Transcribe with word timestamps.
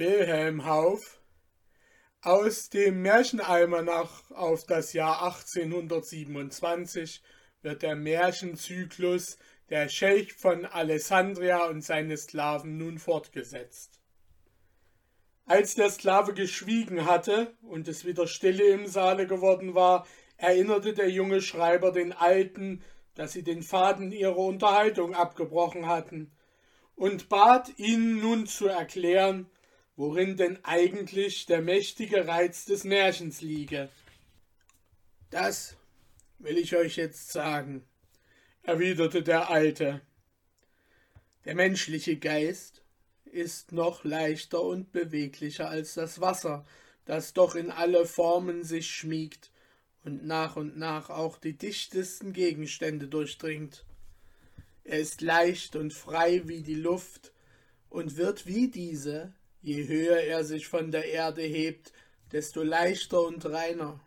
Wilhelm 0.00 0.64
Hauff 0.64 1.20
aus 2.22 2.70
dem 2.70 3.02
Märchenalmanach 3.02 4.30
auf 4.30 4.64
das 4.64 4.94
Jahr 4.94 5.22
1827 5.24 7.22
wird 7.60 7.82
der 7.82 7.96
Märchenzyklus 7.96 9.36
Der 9.68 9.90
Schelch 9.90 10.32
von 10.32 10.64
Alessandria 10.64 11.66
und 11.66 11.82
seine 11.82 12.16
Sklaven 12.16 12.78
nun 12.78 12.98
fortgesetzt. 12.98 14.00
Als 15.44 15.74
der 15.74 15.90
Sklave 15.90 16.32
geschwiegen 16.32 17.04
hatte 17.04 17.52
und 17.60 17.86
es 17.86 18.06
wieder 18.06 18.26
stille 18.26 18.68
im 18.68 18.86
Saale 18.86 19.26
geworden 19.26 19.74
war, 19.74 20.06
erinnerte 20.38 20.94
der 20.94 21.10
junge 21.10 21.42
Schreiber 21.42 21.92
den 21.92 22.14
Alten, 22.14 22.82
dass 23.16 23.32
sie 23.32 23.42
den 23.42 23.62
Faden 23.62 24.12
ihrer 24.12 24.38
Unterhaltung 24.38 25.14
abgebrochen 25.14 25.88
hatten, 25.88 26.32
und 26.96 27.28
bat 27.28 27.78
ihnen 27.78 28.18
nun 28.20 28.46
zu 28.46 28.66
erklären, 28.66 29.50
worin 30.00 30.38
denn 30.38 30.58
eigentlich 30.62 31.44
der 31.44 31.60
mächtige 31.60 32.26
Reiz 32.26 32.64
des 32.64 32.84
Märchens 32.84 33.42
liege. 33.42 33.90
Das 35.28 35.76
will 36.38 36.56
ich 36.56 36.74
euch 36.74 36.96
jetzt 36.96 37.30
sagen, 37.30 37.84
erwiderte 38.62 39.22
der 39.22 39.50
Alte. 39.50 40.00
Der 41.44 41.54
menschliche 41.54 42.16
Geist 42.16 42.82
ist 43.26 43.72
noch 43.72 44.02
leichter 44.02 44.62
und 44.62 44.90
beweglicher 44.90 45.68
als 45.68 45.92
das 45.92 46.18
Wasser, 46.18 46.64
das 47.04 47.34
doch 47.34 47.54
in 47.54 47.70
alle 47.70 48.06
Formen 48.06 48.64
sich 48.64 48.90
schmiegt 48.90 49.50
und 50.02 50.24
nach 50.24 50.56
und 50.56 50.78
nach 50.78 51.10
auch 51.10 51.36
die 51.36 51.58
dichtesten 51.58 52.32
Gegenstände 52.32 53.06
durchdringt. 53.06 53.84
Er 54.82 54.98
ist 54.98 55.20
leicht 55.20 55.76
und 55.76 55.92
frei 55.92 56.48
wie 56.48 56.62
die 56.62 56.74
Luft 56.74 57.34
und 57.90 58.16
wird 58.16 58.46
wie 58.46 58.68
diese 58.68 59.34
Je 59.62 59.86
höher 59.88 60.18
er 60.18 60.44
sich 60.44 60.68
von 60.68 60.90
der 60.90 61.06
Erde 61.06 61.42
hebt, 61.42 61.92
desto 62.32 62.62
leichter 62.62 63.22
und 63.22 63.44
reiner. 63.44 64.00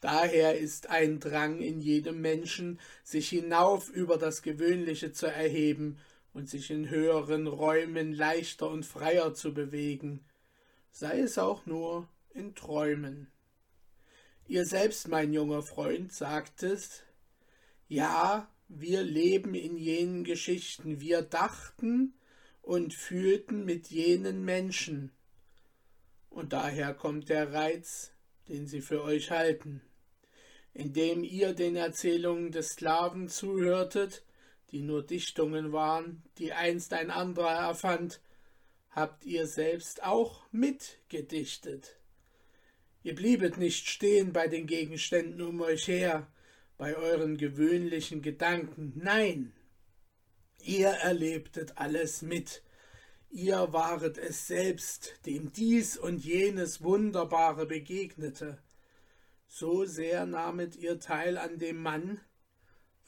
Daher 0.00 0.58
ist 0.58 0.90
ein 0.90 1.20
Drang 1.20 1.60
in 1.60 1.80
jedem 1.80 2.20
Menschen, 2.20 2.80
sich 3.04 3.28
hinauf 3.28 3.88
über 3.88 4.18
das 4.18 4.42
Gewöhnliche 4.42 5.12
zu 5.12 5.26
erheben 5.26 5.98
und 6.34 6.50
sich 6.50 6.70
in 6.70 6.90
höheren 6.90 7.46
Räumen 7.46 8.12
leichter 8.12 8.68
und 8.68 8.84
freier 8.84 9.32
zu 9.32 9.54
bewegen, 9.54 10.24
sei 10.90 11.20
es 11.20 11.38
auch 11.38 11.66
nur 11.66 12.08
in 12.34 12.54
Träumen. 12.54 13.28
Ihr 14.48 14.66
selbst, 14.66 15.08
mein 15.08 15.32
junger 15.32 15.62
Freund, 15.62 16.12
sagtest, 16.12 17.04
ja, 17.88 18.50
wir 18.68 19.02
leben 19.02 19.54
in 19.54 19.76
jenen 19.76 20.24
Geschichten, 20.24 21.00
wir 21.00 21.22
dachten, 21.22 22.14
und 22.62 22.94
fühlten 22.94 23.64
mit 23.64 23.88
jenen 23.88 24.44
Menschen. 24.44 25.12
Und 26.30 26.52
daher 26.52 26.94
kommt 26.94 27.28
der 27.28 27.52
Reiz, 27.52 28.12
den 28.48 28.66
sie 28.66 28.80
für 28.80 29.02
euch 29.02 29.30
halten. 29.30 29.82
Indem 30.72 31.22
ihr 31.22 31.52
den 31.52 31.76
Erzählungen 31.76 32.50
des 32.50 32.70
Sklaven 32.70 33.28
zuhörtet, 33.28 34.24
die 34.70 34.80
nur 34.80 35.02
Dichtungen 35.02 35.72
waren, 35.72 36.22
die 36.38 36.54
einst 36.54 36.94
ein 36.94 37.10
anderer 37.10 37.52
erfand, 37.52 38.22
habt 38.90 39.26
ihr 39.26 39.46
selbst 39.46 40.02
auch 40.02 40.46
mitgedichtet. 40.50 41.98
Ihr 43.02 43.14
bliebet 43.14 43.58
nicht 43.58 43.88
stehen 43.88 44.32
bei 44.32 44.48
den 44.48 44.66
Gegenständen 44.66 45.42
um 45.42 45.60
euch 45.60 45.88
her, 45.88 46.26
bei 46.78 46.96
euren 46.96 47.36
gewöhnlichen 47.36 48.22
Gedanken, 48.22 48.92
nein, 48.96 49.52
Ihr 50.64 50.88
erlebtet 50.88 51.72
alles 51.76 52.22
mit. 52.22 52.62
Ihr 53.30 53.72
waret 53.72 54.18
es 54.18 54.46
selbst, 54.46 55.14
dem 55.26 55.52
dies 55.52 55.96
und 55.96 56.24
jenes 56.24 56.82
Wunderbare 56.82 57.66
begegnete. 57.66 58.62
So 59.48 59.84
sehr 59.84 60.24
nahmet 60.26 60.76
ihr 60.76 61.00
teil 61.00 61.36
an 61.36 61.58
dem 61.58 61.78
Mann, 61.82 62.20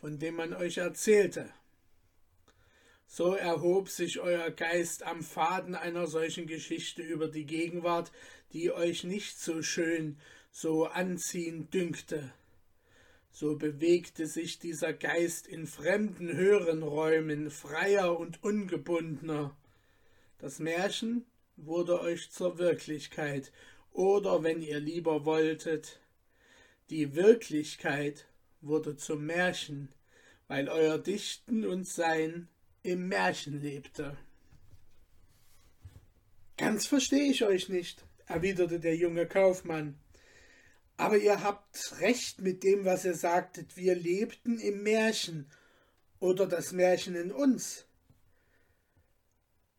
von 0.00 0.19
dem 0.19 0.34
man 0.34 0.53
euch 0.53 0.78
erzählte. 0.78 1.48
So 3.06 3.34
erhob 3.34 3.88
sich 3.88 4.19
euer 4.19 4.50
Geist 4.50 5.04
am 5.04 5.22
Faden 5.22 5.75
einer 5.75 6.06
solchen 6.09 6.47
Geschichte 6.47 7.03
über 7.03 7.28
die 7.28 7.47
Gegenwart, 7.47 8.10
die 8.53 8.72
euch 8.72 9.04
nicht 9.04 9.38
so 9.38 9.62
schön, 9.62 10.19
so 10.50 10.87
anziehend 10.87 11.72
dünkte 11.72 12.32
so 13.34 13.56
bewegte 13.56 14.28
sich 14.28 14.61
dieser 14.61 14.93
Geist 14.93 15.49
in 15.49 15.67
fremden 15.67 16.37
höheren 16.37 16.84
Räumen, 16.84 17.50
freier 17.50 18.17
und 18.17 18.45
ungebundener. 18.45 19.56
Das 20.39 20.61
Märchen 20.61 21.27
wurde 21.56 22.00
euch 22.00 22.31
zur 22.31 22.59
Wirklichkeit, 22.59 23.50
oder 23.93 24.44
wenn 24.44 24.62
ihr 24.62 24.78
lieber 24.78 25.25
wolltet, 25.25 25.99
die 26.91 27.17
Wirklichkeit 27.17 28.28
wurde 28.61 28.97
zum 28.97 29.27
Märchen, 29.27 29.89
weil 30.47 30.69
euer 30.69 30.99
Dichten 30.99 31.67
und 31.67 31.89
Sein 31.89 32.47
im 32.84 33.09
Märchen 33.09 33.61
lebte. 33.61 34.17
Ganz 36.56 36.87
verstehe 36.87 37.33
ich 37.33 37.44
euch 37.44 37.69
nicht, 37.69 38.05
erwiderte 38.27 38.78
der 38.78 38.94
junge 38.94 39.27
Kaufmann. 39.27 39.99
Aber 40.97 41.16
ihr 41.19 41.43
habt 41.43 42.00
recht 42.00 42.41
mit 42.41 42.62
dem, 42.62 42.84
was 42.84 43.05
ihr 43.05 43.15
sagtet. 43.15 43.77
Wir 43.77 43.94
lebten 43.94 44.59
im 44.59 44.82
Märchen 44.82 45.50
oder 46.21 46.47
das 46.47 46.72
Märchen 46.72 47.16
in 47.16 47.32
uns. 47.32 47.87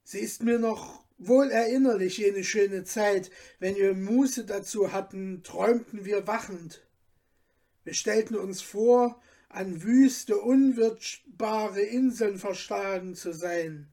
Sie 0.04 0.20
ist 0.20 0.44
mir 0.44 0.60
noch 0.60 1.06
wohl 1.18 1.50
erinnerlich, 1.50 2.18
jene 2.18 2.44
schöne 2.44 2.84
Zeit, 2.84 3.32
wenn 3.60 3.76
wir 3.76 3.94
Muße 3.94 4.46
dazu 4.46 4.92
hatten, 4.92 5.42
träumten 5.44 6.06
wir 6.06 6.28
wachend. 6.28 6.86
Wir 7.84 7.94
stellten 7.94 8.36
uns 8.36 8.62
vor, 8.62 9.22
an 9.50 9.84
wüste, 9.84 10.38
unwirtbare 10.38 11.82
Inseln 11.82 12.38
verschlagen 12.38 13.16
zu 13.16 13.32
sein. 13.32 13.88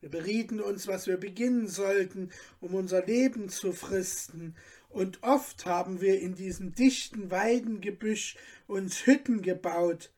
Wir 0.00 0.10
berieten 0.10 0.60
uns, 0.60 0.86
was 0.88 1.06
wir 1.06 1.16
beginnen 1.16 1.68
sollten, 1.68 2.30
um 2.60 2.74
unser 2.74 3.04
Leben 3.04 3.48
zu 3.48 3.72
fristen, 3.72 4.56
und 4.88 5.22
oft 5.22 5.66
haben 5.66 6.00
wir 6.00 6.20
in 6.20 6.34
diesem 6.34 6.74
dichten 6.74 7.30
Weidengebüsch 7.30 8.36
uns 8.66 9.06
Hütten 9.06 9.42
gebaut, 9.42 10.10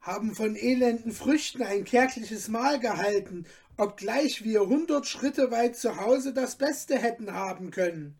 haben 0.00 0.34
von 0.34 0.56
elenden 0.56 1.12
Früchten 1.12 1.62
ein 1.62 1.84
kärgliches 1.84 2.48
Mahl 2.48 2.80
gehalten, 2.80 3.46
obgleich 3.76 4.44
wir 4.44 4.66
hundert 4.66 5.06
Schritte 5.06 5.50
weit 5.50 5.76
zu 5.76 5.96
Hause 5.96 6.32
das 6.32 6.56
Beste 6.56 6.98
hätten 6.98 7.32
haben 7.32 7.70
können. 7.70 8.16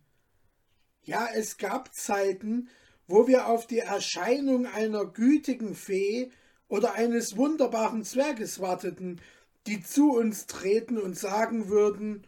Ja, 1.03 1.29
es 1.35 1.57
gab 1.57 1.95
Zeiten, 1.95 2.69
wo 3.07 3.27
wir 3.27 3.47
auf 3.47 3.67
die 3.67 3.81
Erscheinung 3.81 4.67
einer 4.67 5.05
gütigen 5.05 5.75
Fee 5.75 6.31
oder 6.69 6.95
eines 6.95 7.37
wunderbaren 7.37 8.05
Zwerges 8.05 8.61
warteten, 8.61 9.21
die 9.67 9.83
zu 9.83 10.13
uns 10.13 10.47
treten 10.47 10.99
und 10.99 11.19
sagen 11.19 11.69
würden, 11.69 12.27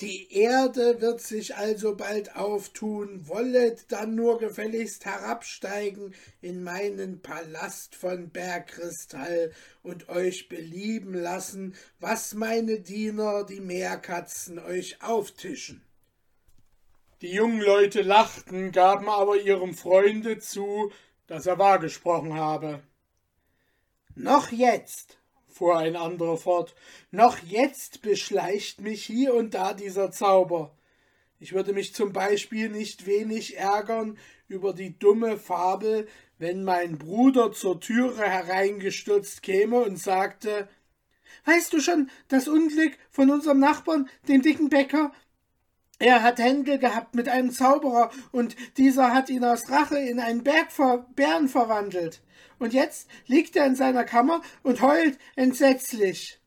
die 0.00 0.30
Erde 0.34 1.00
wird 1.00 1.22
sich 1.22 1.56
also 1.56 1.96
bald 1.96 2.36
auftun, 2.36 3.26
wollet 3.28 3.90
dann 3.90 4.14
nur 4.14 4.38
gefälligst 4.38 5.06
herabsteigen 5.06 6.14
in 6.42 6.62
meinen 6.62 7.22
Palast 7.22 7.94
von 7.94 8.28
Bergkristall 8.28 9.52
und 9.82 10.10
euch 10.10 10.50
belieben 10.50 11.14
lassen, 11.14 11.74
was 11.98 12.34
meine 12.34 12.80
Diener, 12.80 13.44
die 13.44 13.60
Meerkatzen, 13.60 14.58
euch 14.58 15.02
auftischen. 15.02 15.82
Die 17.22 17.32
jungen 17.32 17.62
Leute 17.62 18.02
lachten, 18.02 18.72
gaben 18.72 19.08
aber 19.08 19.40
ihrem 19.40 19.72
Freunde 19.72 20.38
zu, 20.38 20.92
dass 21.26 21.46
er 21.46 21.58
wahr 21.58 21.78
gesprochen 21.78 22.34
habe. 22.34 22.82
Noch 24.14 24.52
jetzt, 24.52 25.18
fuhr 25.56 25.78
ein 25.78 25.96
anderer 25.96 26.36
fort, 26.36 26.74
noch 27.10 27.38
jetzt 27.38 28.02
beschleicht 28.02 28.80
mich 28.82 29.04
hier 29.04 29.34
und 29.34 29.54
da 29.54 29.72
dieser 29.72 30.10
Zauber. 30.10 30.76
Ich 31.38 31.54
würde 31.54 31.72
mich 31.72 31.94
zum 31.94 32.12
Beispiel 32.12 32.68
nicht 32.68 33.06
wenig 33.06 33.56
ärgern 33.56 34.18
über 34.48 34.74
die 34.74 34.98
dumme 34.98 35.38
Fabel, 35.38 36.08
wenn 36.38 36.62
mein 36.62 36.98
Bruder 36.98 37.52
zur 37.52 37.80
Türe 37.80 38.28
hereingestürzt 38.28 39.42
käme 39.42 39.80
und 39.80 39.98
sagte 39.98 40.68
Weißt 41.44 41.72
du 41.72 41.80
schon 41.80 42.10
das 42.28 42.48
Unglück 42.48 42.92
von 43.10 43.30
unserem 43.30 43.60
Nachbarn, 43.60 44.08
dem 44.28 44.42
dicken 44.42 44.68
Bäcker? 44.68 45.12
Er 45.98 46.22
hat 46.22 46.38
Händel 46.38 46.78
gehabt 46.78 47.14
mit 47.14 47.28
einem 47.28 47.50
Zauberer, 47.50 48.10
und 48.32 48.56
dieser 48.76 49.14
hat 49.14 49.30
ihn 49.30 49.44
aus 49.44 49.70
Rache 49.70 49.98
in 49.98 50.20
einen 50.20 50.44
Bergbären 50.44 51.48
verwandelt 51.48 52.20
und 52.58 52.72
jetzt 52.72 53.08
liegt 53.26 53.56
er 53.56 53.66
in 53.66 53.76
seiner 53.76 54.04
Kammer 54.04 54.40
und 54.62 54.80
heult 54.80 55.18
entsetzlich. 55.36 56.40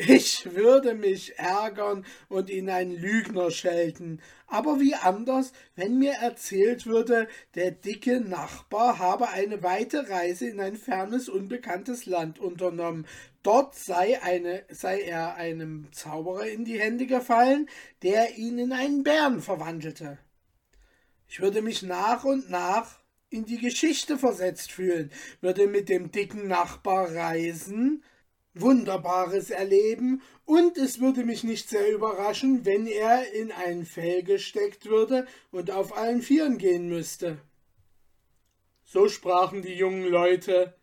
Ich 0.00 0.54
würde 0.54 0.94
mich 0.94 1.40
ärgern 1.40 2.06
und 2.28 2.50
ihn 2.50 2.70
einen 2.70 2.92
Lügner 2.92 3.50
schelten. 3.50 4.20
Aber 4.46 4.78
wie 4.78 4.94
anders, 4.94 5.52
wenn 5.74 5.98
mir 5.98 6.12
erzählt 6.12 6.86
würde, 6.86 7.26
der 7.56 7.72
dicke 7.72 8.20
Nachbar 8.20 9.00
habe 9.00 9.30
eine 9.30 9.64
weite 9.64 10.08
Reise 10.08 10.48
in 10.48 10.60
ein 10.60 10.76
fernes, 10.76 11.28
unbekanntes 11.28 12.06
Land 12.06 12.38
unternommen. 12.38 13.08
Dort 13.42 13.74
sei, 13.74 14.22
eine, 14.22 14.62
sei 14.70 15.00
er 15.00 15.34
einem 15.34 15.88
Zauberer 15.90 16.46
in 16.46 16.64
die 16.64 16.78
Hände 16.78 17.06
gefallen, 17.06 17.68
der 18.02 18.38
ihn 18.38 18.60
in 18.60 18.72
einen 18.72 19.02
Bären 19.02 19.42
verwandelte. 19.42 20.16
Ich 21.26 21.40
würde 21.40 21.60
mich 21.60 21.82
nach 21.82 22.22
und 22.22 22.48
nach 22.50 23.00
in 23.30 23.46
die 23.46 23.58
Geschichte 23.58 24.16
versetzt 24.16 24.70
fühlen, 24.70 25.10
würde 25.40 25.66
mit 25.66 25.88
dem 25.88 26.12
dicken 26.12 26.46
Nachbar 26.46 27.12
reisen, 27.12 28.04
Wunderbares 28.60 29.50
erleben 29.50 30.22
und 30.44 30.76
es 30.76 31.00
würde 31.00 31.24
mich 31.24 31.44
nicht 31.44 31.68
sehr 31.68 31.92
überraschen, 31.92 32.64
wenn 32.64 32.86
er 32.86 33.32
in 33.32 33.52
ein 33.52 33.84
Fell 33.84 34.22
gesteckt 34.22 34.86
würde 34.86 35.26
und 35.50 35.70
auf 35.70 35.96
allen 35.96 36.22
Vieren 36.22 36.58
gehen 36.58 36.88
müsste. 36.88 37.38
So 38.84 39.08
sprachen 39.08 39.62
die 39.62 39.74
jungen 39.74 40.06
Leute. 40.06 40.74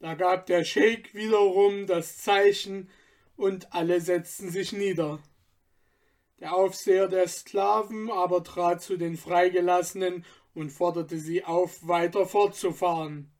Da 0.00 0.14
gab 0.14 0.46
der 0.46 0.64
Scheik 0.64 1.14
wiederum 1.14 1.86
das 1.86 2.18
Zeichen 2.18 2.90
und 3.36 3.72
alle 3.72 4.00
setzten 4.00 4.50
sich 4.50 4.72
nieder. 4.72 5.20
Der 6.40 6.54
Aufseher 6.54 7.06
der 7.06 7.28
Sklaven 7.28 8.10
aber 8.10 8.42
trat 8.42 8.82
zu 8.82 8.96
den 8.96 9.16
Freigelassenen 9.16 10.24
und 10.54 10.70
forderte 10.70 11.18
sie 11.18 11.44
auf, 11.44 11.86
weiter 11.86 12.26
fortzufahren. 12.26 13.30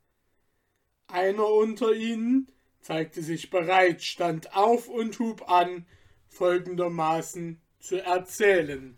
Einer 1.07 1.49
unter 1.49 1.93
ihnen, 1.93 2.51
zeigte 2.81 3.23
sich 3.23 3.51
bereit, 3.51 4.03
stand 4.03 4.55
auf 4.55 4.89
und 4.89 5.19
hub 5.19 5.51
an, 5.51 5.87
folgendermaßen 6.29 7.61
zu 7.79 8.03
erzählen. 8.03 8.97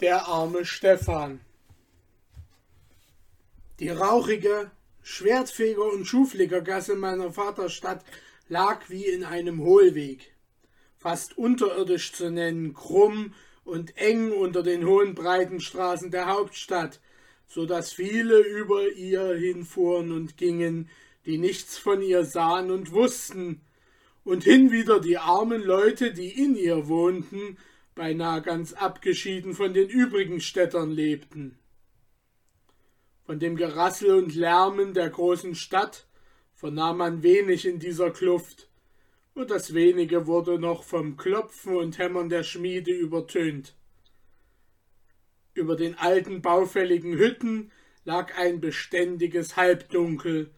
Der 0.00 0.26
arme 0.26 0.64
Stefan. 0.64 1.40
Die 3.78 3.88
rauchige, 3.88 4.72
Schwertfeger 5.02 5.92
und 5.92 6.06
Schuhflickergasse 6.06 6.94
meiner 6.94 7.32
Vaterstadt 7.32 8.04
lag 8.48 8.88
wie 8.88 9.06
in 9.06 9.24
einem 9.24 9.60
Hohlweg, 9.60 10.34
fast 10.96 11.36
unterirdisch 11.36 12.12
zu 12.12 12.30
nennen, 12.30 12.74
krumm 12.74 13.34
und 13.64 13.96
eng 13.96 14.32
unter 14.32 14.62
den 14.62 14.86
hohen 14.86 15.14
breiten 15.14 15.60
Straßen 15.60 16.10
der 16.10 16.26
Hauptstadt, 16.26 17.00
so 17.46 17.66
dass 17.66 17.92
viele 17.92 18.38
über 18.40 18.90
ihr 18.92 19.34
hinfuhren 19.34 20.12
und 20.12 20.36
gingen, 20.36 20.88
die 21.26 21.38
nichts 21.38 21.78
von 21.78 22.00
ihr 22.00 22.24
sahen 22.24 22.70
und 22.70 22.92
wussten, 22.92 23.60
und 24.24 24.44
hinwieder 24.44 25.00
die 25.00 25.18
armen 25.18 25.62
Leute, 25.62 26.12
die 26.12 26.28
in 26.28 26.54
ihr 26.54 26.86
wohnten, 26.86 27.58
beinahe 27.94 28.40
ganz 28.40 28.72
abgeschieden 28.72 29.54
von 29.54 29.74
den 29.74 29.88
übrigen 29.88 30.40
Städtern 30.40 30.90
lebten. 30.90 31.58
Von 33.24 33.38
dem 33.38 33.56
Gerassel 33.56 34.14
und 34.14 34.34
Lärmen 34.34 34.94
der 34.94 35.08
großen 35.08 35.54
Stadt 35.54 36.06
vernahm 36.54 36.98
man 36.98 37.22
wenig 37.22 37.66
in 37.66 37.78
dieser 37.78 38.10
Kluft, 38.10 38.68
und 39.34 39.50
das 39.50 39.74
wenige 39.74 40.26
wurde 40.26 40.58
noch 40.58 40.82
vom 40.82 41.16
Klopfen 41.16 41.76
und 41.76 41.98
Hämmern 41.98 42.28
der 42.28 42.42
Schmiede 42.42 42.92
übertönt. 42.92 43.74
Über 45.54 45.76
den 45.76 45.96
alten 45.96 46.42
baufälligen 46.42 47.16
Hütten 47.16 47.70
lag 48.04 48.36
ein 48.36 48.60
beständiges 48.60 49.56
Halbdunkel, 49.56 50.50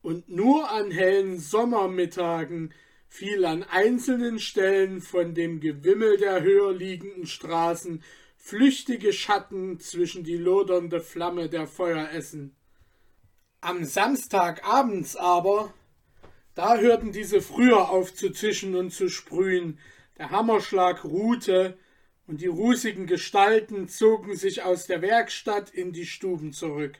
und 0.00 0.28
nur 0.28 0.70
an 0.70 0.90
hellen 0.90 1.38
Sommermittagen 1.38 2.74
fiel 3.08 3.44
an 3.44 3.62
einzelnen 3.62 4.38
Stellen 4.38 5.00
von 5.00 5.34
dem 5.34 5.60
Gewimmel 5.60 6.18
der 6.18 6.42
höher 6.42 6.72
liegenden 6.72 7.26
Straßen 7.26 8.02
flüchtige 8.44 9.14
Schatten 9.14 9.80
zwischen 9.80 10.22
die 10.22 10.36
lodernde 10.36 11.00
Flamme 11.00 11.48
der 11.48 11.66
Feueressen. 11.66 12.54
Am 13.62 13.86
Samstagabends 13.86 15.16
aber, 15.16 15.72
da 16.54 16.76
hörten 16.76 17.10
diese 17.10 17.40
früher 17.40 17.88
auf 17.88 18.14
zu 18.14 18.32
zischen 18.32 18.76
und 18.76 18.90
zu 18.90 19.08
sprühen, 19.08 19.78
der 20.18 20.30
Hammerschlag 20.30 21.04
ruhte, 21.04 21.78
und 22.26 22.42
die 22.42 22.46
rußigen 22.46 23.06
Gestalten 23.06 23.88
zogen 23.88 24.36
sich 24.36 24.62
aus 24.62 24.86
der 24.86 25.00
Werkstatt 25.00 25.70
in 25.70 25.94
die 25.94 26.06
Stuben 26.06 26.52
zurück. 26.52 26.98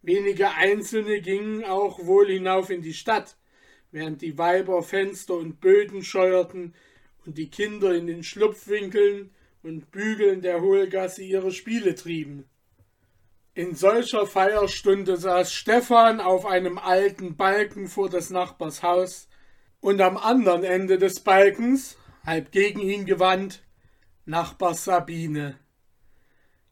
Wenige 0.00 0.50
Einzelne 0.52 1.22
gingen 1.22 1.64
auch 1.64 2.06
wohl 2.06 2.28
hinauf 2.28 2.70
in 2.70 2.82
die 2.82 2.94
Stadt, 2.94 3.36
während 3.90 4.22
die 4.22 4.38
Weiber 4.38 4.84
Fenster 4.84 5.34
und 5.34 5.60
Böden 5.60 6.04
scheuerten 6.04 6.72
und 7.26 7.36
die 7.36 7.50
Kinder 7.50 7.92
in 7.96 8.06
den 8.06 8.22
Schlupfwinkeln 8.22 9.32
und 9.64 9.90
Bügeln 9.90 10.42
der 10.42 10.60
Hohlgasse 10.60 11.22
ihre 11.22 11.50
Spiele 11.50 11.94
trieben. 11.94 12.44
In 13.54 13.74
solcher 13.74 14.26
Feierstunde 14.26 15.16
saß 15.16 15.52
Stefan 15.52 16.20
auf 16.20 16.44
einem 16.44 16.76
alten 16.76 17.36
Balken 17.36 17.88
vor 17.88 18.10
des 18.10 18.30
Nachbars 18.30 18.82
Haus, 18.82 19.28
und 19.80 20.00
am 20.00 20.16
anderen 20.16 20.64
Ende 20.64 20.98
des 20.98 21.20
Balkens, 21.20 21.96
halb 22.24 22.52
gegen 22.52 22.80
ihn 22.80 23.04
gewandt, 23.04 23.62
Nachbar 24.26 24.74
Sabine. 24.74 25.58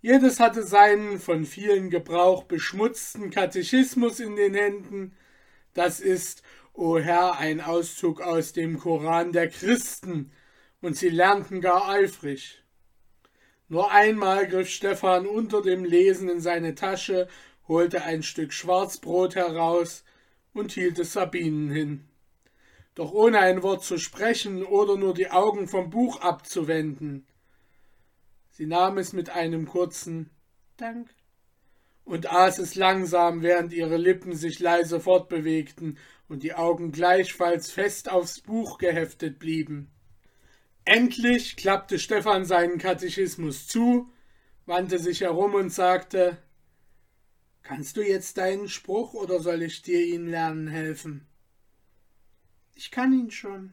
Jedes 0.01 0.41
hatte 0.41 0.63
seinen 0.63 1.21
von 1.21 1.45
vielen 1.45 1.91
Gebrauch 1.91 2.45
beschmutzten 2.45 3.31
Katechismus 3.31 4.19
in 4.19 4.37
den 4.37 4.55
Händen. 4.55 5.15
Das 5.75 6.01
ist, 6.01 6.43
o 6.73 6.99
Herr, 6.99 7.39
ein 7.39 7.61
Auszug 7.61 8.23
aus 8.23 8.55
dem 8.55 8.79
Koran 8.79 9.33
der 9.33 9.49
Christen, 9.49 10.33
und 10.81 10.97
sie 10.97 11.11
lernten 11.11 11.61
gar 11.61 11.89
eifrig. 11.89 12.62
Nur 13.73 13.91
einmal 13.91 14.47
griff 14.49 14.69
Stefan 14.69 15.27
unter 15.27 15.63
dem 15.63 15.83
Lesen 15.83 16.29
in 16.29 16.43
seine 16.43 16.75
Tasche, 16.75 17.27
holte 17.67 18.03
ein 18.03 18.23
Stück 18.23 18.53
Schwarzbrot 18.53 19.35
heraus 19.35 20.05
und 20.53 20.73
hielt 20.73 20.99
es 20.99 21.15
Sabinen 21.15 21.71
hin. 21.71 22.05
Doch 22.95 23.15
ohne 23.15 23.39
ein 23.39 23.63
Wort 23.63 23.83
zu 23.83 23.97
sprechen 23.97 24.63
oder 24.63 24.99
nur 24.99 25.15
die 25.15 25.31
Augen 25.31 25.69
vom 25.69 25.89
Buch 25.89 26.21
abzuwenden. 26.21 27.27
Sie 28.51 28.67
nahm 28.67 28.99
es 28.99 29.15
mit 29.15 29.31
einem 29.31 29.65
kurzen 29.65 30.29
Dank 30.77 31.09
und 32.05 32.31
aß 32.31 32.59
es 32.59 32.75
langsam, 32.75 33.41
während 33.41 33.73
ihre 33.73 33.97
Lippen 33.97 34.35
sich 34.35 34.61
leise 34.61 35.01
fortbewegten 35.01 35.97
und 36.29 36.43
die 36.43 36.53
Augen 36.53 36.93
gleichfalls 36.93 37.71
fest 37.71 38.11
aufs 38.11 38.43
Buch 38.43 38.77
geheftet 38.77 39.39
blieben. 39.39 39.91
Endlich 40.85 41.57
klappte 41.57 41.99
Stefan 41.99 42.45
seinen 42.45 42.79
Katechismus 42.79 43.69
zu, 43.69 44.11
wandte 44.67 44.99
sich 44.99 45.21
herum 45.21 45.55
und 45.55 45.71
sagte 45.71 46.39
Kannst 47.63 47.97
du 47.97 48.03
jetzt 48.03 48.39
deinen 48.39 48.69
Spruch 48.69 49.15
oder 49.15 49.39
soll 49.39 49.63
ich 49.63 49.83
dir 49.83 50.05
ihn 50.05 50.27
lernen 50.27 50.67
helfen? 50.67 51.29
Ich 52.75 52.91
kann 52.91 53.13
ihn 53.13 53.31
schon, 53.31 53.73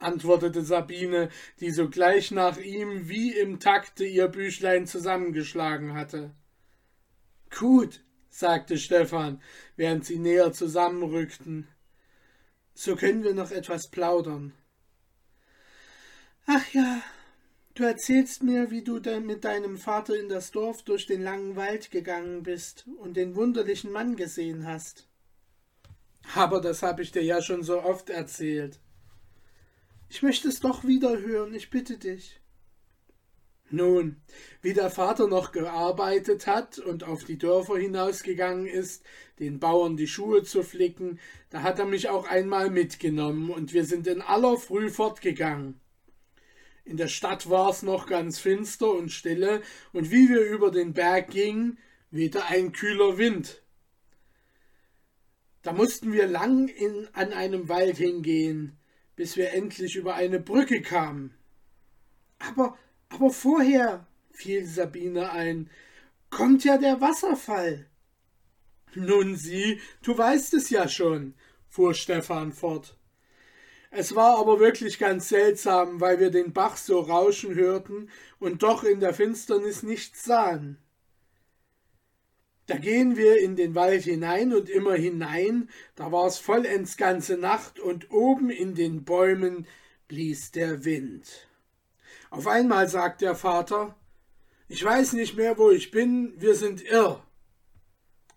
antwortete 0.00 0.62
Sabine, 0.62 1.28
die 1.60 1.70
sogleich 1.70 2.32
nach 2.32 2.58
ihm 2.58 3.08
wie 3.08 3.32
im 3.32 3.60
Takte 3.60 4.04
ihr 4.04 4.26
Büchlein 4.26 4.88
zusammengeschlagen 4.88 5.94
hatte. 5.94 6.34
Gut, 7.56 8.00
sagte 8.28 8.78
Stefan, 8.78 9.40
während 9.76 10.04
sie 10.04 10.18
näher 10.18 10.52
zusammenrückten. 10.52 11.68
So 12.74 12.96
können 12.96 13.22
wir 13.22 13.34
noch 13.34 13.52
etwas 13.52 13.88
plaudern. 13.88 14.52
Ach 16.50 16.66
ja, 16.72 17.02
du 17.74 17.84
erzählst 17.84 18.42
mir, 18.42 18.70
wie 18.70 18.82
du 18.82 19.00
mit 19.20 19.44
deinem 19.44 19.76
Vater 19.76 20.18
in 20.18 20.30
das 20.30 20.50
Dorf 20.50 20.82
durch 20.82 21.04
den 21.04 21.22
langen 21.22 21.56
Wald 21.56 21.90
gegangen 21.90 22.42
bist 22.42 22.86
und 23.00 23.18
den 23.18 23.36
wunderlichen 23.36 23.92
Mann 23.92 24.16
gesehen 24.16 24.66
hast. 24.66 25.06
Aber 26.34 26.62
das 26.62 26.82
habe 26.82 27.02
ich 27.02 27.12
dir 27.12 27.22
ja 27.22 27.42
schon 27.42 27.62
so 27.62 27.82
oft 27.82 28.08
erzählt. 28.08 28.80
Ich 30.08 30.22
möchte 30.22 30.48
es 30.48 30.60
doch 30.60 30.84
wieder 30.84 31.18
hören, 31.18 31.52
ich 31.52 31.68
bitte 31.68 31.98
dich. 31.98 32.40
Nun, 33.68 34.16
wie 34.62 34.72
der 34.72 34.88
Vater 34.88 35.26
noch 35.26 35.52
gearbeitet 35.52 36.46
hat 36.46 36.78
und 36.78 37.04
auf 37.04 37.24
die 37.24 37.36
Dörfer 37.36 37.76
hinausgegangen 37.76 38.64
ist, 38.64 39.04
den 39.38 39.60
Bauern 39.60 39.98
die 39.98 40.08
Schuhe 40.08 40.44
zu 40.44 40.62
flicken, 40.62 41.20
da 41.50 41.60
hat 41.60 41.78
er 41.78 41.84
mich 41.84 42.08
auch 42.08 42.26
einmal 42.26 42.70
mitgenommen 42.70 43.50
und 43.50 43.74
wir 43.74 43.84
sind 43.84 44.06
in 44.06 44.22
aller 44.22 44.56
Früh 44.56 44.88
fortgegangen. 44.88 45.78
In 46.88 46.96
der 46.96 47.08
Stadt 47.08 47.50
war 47.50 47.68
es 47.68 47.82
noch 47.82 48.06
ganz 48.06 48.38
finster 48.38 48.90
und 48.90 49.12
stille, 49.12 49.60
und 49.92 50.10
wie 50.10 50.30
wir 50.30 50.40
über 50.40 50.70
den 50.70 50.94
Berg 50.94 51.30
gingen, 51.30 51.78
wehte 52.10 52.46
ein 52.46 52.72
kühler 52.72 53.18
Wind. 53.18 53.62
Da 55.60 55.74
mussten 55.74 56.14
wir 56.14 56.26
lang 56.26 56.68
in, 56.68 57.06
an 57.12 57.34
einem 57.34 57.68
Wald 57.68 57.98
hingehen, 57.98 58.78
bis 59.16 59.36
wir 59.36 59.52
endlich 59.52 59.96
über 59.96 60.14
eine 60.14 60.40
Brücke 60.40 60.80
kamen. 60.80 61.34
Aber, 62.38 62.78
aber 63.10 63.28
vorher, 63.28 64.06
fiel 64.30 64.64
Sabine 64.64 65.30
ein, 65.32 65.68
kommt 66.30 66.64
ja 66.64 66.78
der 66.78 67.02
Wasserfall. 67.02 67.84
Nun 68.94 69.36
sieh, 69.36 69.78
du 70.02 70.16
weißt 70.16 70.54
es 70.54 70.70
ja 70.70 70.88
schon, 70.88 71.34
fuhr 71.68 71.92
Stefan 71.92 72.50
fort. 72.54 72.97
Es 73.90 74.14
war 74.14 74.38
aber 74.38 74.60
wirklich 74.60 74.98
ganz 74.98 75.28
seltsam, 75.28 76.00
weil 76.00 76.20
wir 76.20 76.30
den 76.30 76.52
Bach 76.52 76.76
so 76.76 77.00
rauschen 77.00 77.54
hörten 77.54 78.10
und 78.38 78.62
doch 78.62 78.84
in 78.84 79.00
der 79.00 79.14
Finsternis 79.14 79.82
nichts 79.82 80.24
sahen. 80.24 80.78
Da 82.66 82.76
gehen 82.76 83.16
wir 83.16 83.40
in 83.40 83.56
den 83.56 83.74
Wald 83.74 84.02
hinein 84.02 84.52
und 84.52 84.68
immer 84.68 84.94
hinein, 84.94 85.70
da 85.94 86.12
war's 86.12 86.38
vollends 86.38 86.98
ganze 86.98 87.38
Nacht 87.38 87.80
und 87.80 88.10
oben 88.10 88.50
in 88.50 88.74
den 88.74 89.04
Bäumen 89.04 89.66
blies 90.06 90.50
der 90.50 90.84
Wind. 90.84 91.48
Auf 92.28 92.46
einmal 92.46 92.86
sagt 92.88 93.22
der 93.22 93.34
Vater, 93.34 93.96
ich 94.68 94.84
weiß 94.84 95.14
nicht 95.14 95.34
mehr, 95.34 95.56
wo 95.56 95.70
ich 95.70 95.90
bin, 95.90 96.34
wir 96.36 96.54
sind 96.54 96.82
irr. 96.82 97.24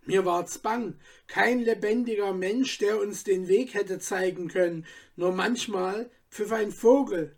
Mir 0.05 0.25
ward's 0.25 0.57
bang, 0.57 0.95
kein 1.27 1.59
lebendiger 1.59 2.33
Mensch, 2.33 2.79
der 2.79 2.99
uns 2.99 3.23
den 3.23 3.47
Weg 3.47 3.75
hätte 3.75 3.99
zeigen 3.99 4.47
können, 4.47 4.85
nur 5.15 5.31
manchmal 5.31 6.09
pfiff 6.29 6.51
ein 6.51 6.71
Vogel. 6.71 7.35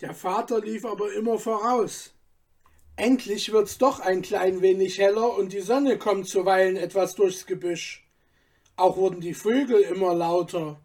Der 0.00 0.12
Vater 0.12 0.60
lief 0.60 0.84
aber 0.84 1.12
immer 1.12 1.38
voraus. 1.38 2.14
Endlich 2.96 3.52
wird's 3.52 3.78
doch 3.78 4.00
ein 4.00 4.22
klein 4.22 4.60
wenig 4.60 4.98
heller 4.98 5.36
und 5.36 5.52
die 5.52 5.60
Sonne 5.60 5.98
kommt 5.98 6.28
zuweilen 6.28 6.76
etwas 6.76 7.14
durchs 7.14 7.46
Gebüsch. 7.46 8.08
Auch 8.76 8.96
wurden 8.96 9.20
die 9.20 9.34
Vögel 9.34 9.80
immer 9.82 10.14
lauter. 10.14 10.80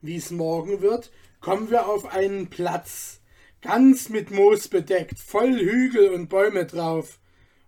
Wie's 0.00 0.30
morgen 0.30 0.80
wird, 0.80 1.10
kommen 1.40 1.70
wir 1.70 1.88
auf 1.88 2.06
einen 2.06 2.50
Platz, 2.50 3.20
ganz 3.62 4.08
mit 4.08 4.30
Moos 4.30 4.68
bedeckt, 4.68 5.18
voll 5.18 5.58
Hügel 5.58 6.10
und 6.10 6.28
Bäume 6.28 6.66
drauf. 6.66 7.18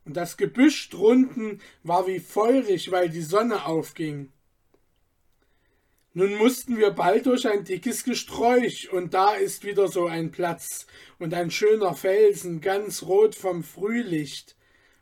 Und 0.09 0.17
das 0.17 0.39
Gebüsch 0.39 0.89
drunten 0.89 1.61
war 1.83 2.07
wie 2.07 2.19
feurig, 2.19 2.91
weil 2.91 3.11
die 3.11 3.21
Sonne 3.21 3.67
aufging. 3.67 4.33
Nun 6.15 6.35
mussten 6.37 6.79
wir 6.79 6.93
bald 6.93 7.27
durch 7.27 7.47
ein 7.47 7.65
dickes 7.65 8.05
Gesträuch, 8.05 8.91
und 8.91 9.13
da 9.13 9.35
ist 9.35 9.67
wieder 9.67 9.87
so 9.89 10.07
ein 10.07 10.31
Platz 10.31 10.87
und 11.19 11.35
ein 11.35 11.51
schöner 11.51 11.93
Felsen, 11.93 12.63
ganz 12.63 13.03
rot 13.03 13.35
vom 13.35 13.63
Frühlicht. 13.63 14.57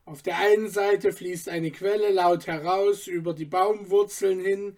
Auf 0.07 0.23
der 0.23 0.39
einen 0.39 0.71
Seite 0.71 1.13
fließt 1.13 1.51
eine 1.51 1.71
Quelle 1.71 2.11
laut 2.11 2.49
heraus 2.49 3.07
über 3.07 3.33
die 3.33 3.45
Baumwurzeln 3.45 4.41
hin, 4.41 4.77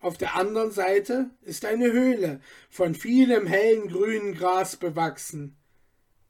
auf 0.00 0.18
der 0.18 0.34
anderen 0.34 0.72
Seite 0.72 1.30
ist 1.42 1.64
eine 1.64 1.92
Höhle, 1.92 2.40
von 2.68 2.96
vielem 2.96 3.46
hellen 3.46 3.86
grünen 3.86 4.34
Gras 4.34 4.74
bewachsen. 4.74 5.56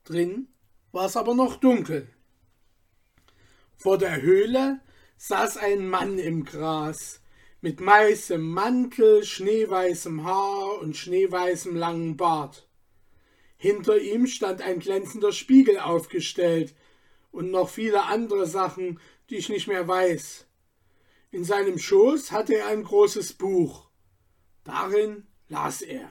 Drin 0.05 0.49
war 0.93 1.07
es 1.07 1.17
aber 1.17 1.35
noch 1.35 1.57
dunkel. 1.57 2.09
Vor 3.79 3.97
der 3.97 4.21
Höhle 4.21 4.81
saß 5.19 5.57
ein 5.57 5.89
Mann 5.89 6.19
im 6.19 6.45
Gras, 6.45 7.21
mit 7.61 7.85
weißem 7.85 8.43
Mantel, 8.43 9.25
schneeweißem 9.25 10.25
Haar 10.25 10.81
und 10.81 10.97
schneeweißem 10.97 11.77
langen 11.77 12.17
Bart. 12.17 12.69
Hinter 13.57 13.99
ihm 13.99 14.27
stand 14.27 14.63
ein 14.63 14.81
glänzender 14.81 15.31
Spiegel 15.31 15.79
aufgestellt 15.79 16.75
und 17.31 17.53
noch 17.53 17.69
viele 17.69 18.05
andere 18.07 18.47
Sachen, 18.47 18.99
die 19.31 19.37
ich 19.37 19.49
nicht 19.49 19.69
mehr 19.69 19.87
weiß. 19.87 20.47
In 21.31 21.45
seinem 21.45 21.79
Schoß 21.79 22.33
hatte 22.33 22.57
er 22.57 22.67
ein 22.67 22.83
großes 22.83 23.35
Buch. 23.35 23.91
Darin 24.65 25.27
las 25.49 25.83
er. 25.83 26.11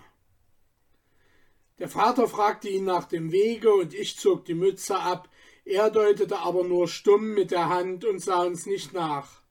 Der 1.80 1.90
Vater 1.90 2.30
fragte 2.30 2.70
ihn 2.70 2.86
nach 2.86 3.06
dem 3.06 3.32
Wege 3.34 3.74
und 3.74 3.94
ich 3.94 4.18
zog 4.18 4.46
die 4.46 4.56
Mütze 4.56 5.00
ab, 5.00 5.30
er 5.68 5.92
deutete 5.92 6.40
aber 6.40 6.64
nur 6.64 6.88
stumm 6.88 7.34
mit 7.34 7.52
der 7.52 7.70
Hand 7.70 8.06
und 8.06 8.20
sah 8.20 8.44
uns 8.44 8.66
nicht 8.66 8.94
nach. 8.94 9.42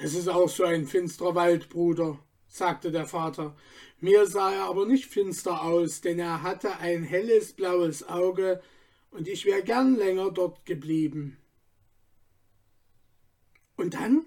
Das 0.00 0.14
ist 0.14 0.28
auch 0.28 0.48
so 0.48 0.64
ein 0.64 0.86
finsterer 0.86 1.34
Wald, 1.34 1.70
Bruder, 1.70 2.18
sagte 2.46 2.92
der 2.92 3.06
Vater. 3.06 3.56
Mir 4.00 4.26
sah 4.26 4.52
er 4.52 4.64
aber 4.64 4.86
nicht 4.86 5.06
finster 5.06 5.62
aus, 5.62 6.02
denn 6.02 6.18
er 6.18 6.42
hatte 6.42 6.76
ein 6.76 7.02
helles 7.02 7.54
blaues 7.54 8.06
Auge, 8.06 8.62
und 9.10 9.26
ich 9.26 9.46
wäre 9.46 9.62
gern 9.62 9.96
länger 9.96 10.30
dort 10.30 10.66
geblieben. 10.66 11.38
Und 13.76 13.94
dann? 13.94 14.26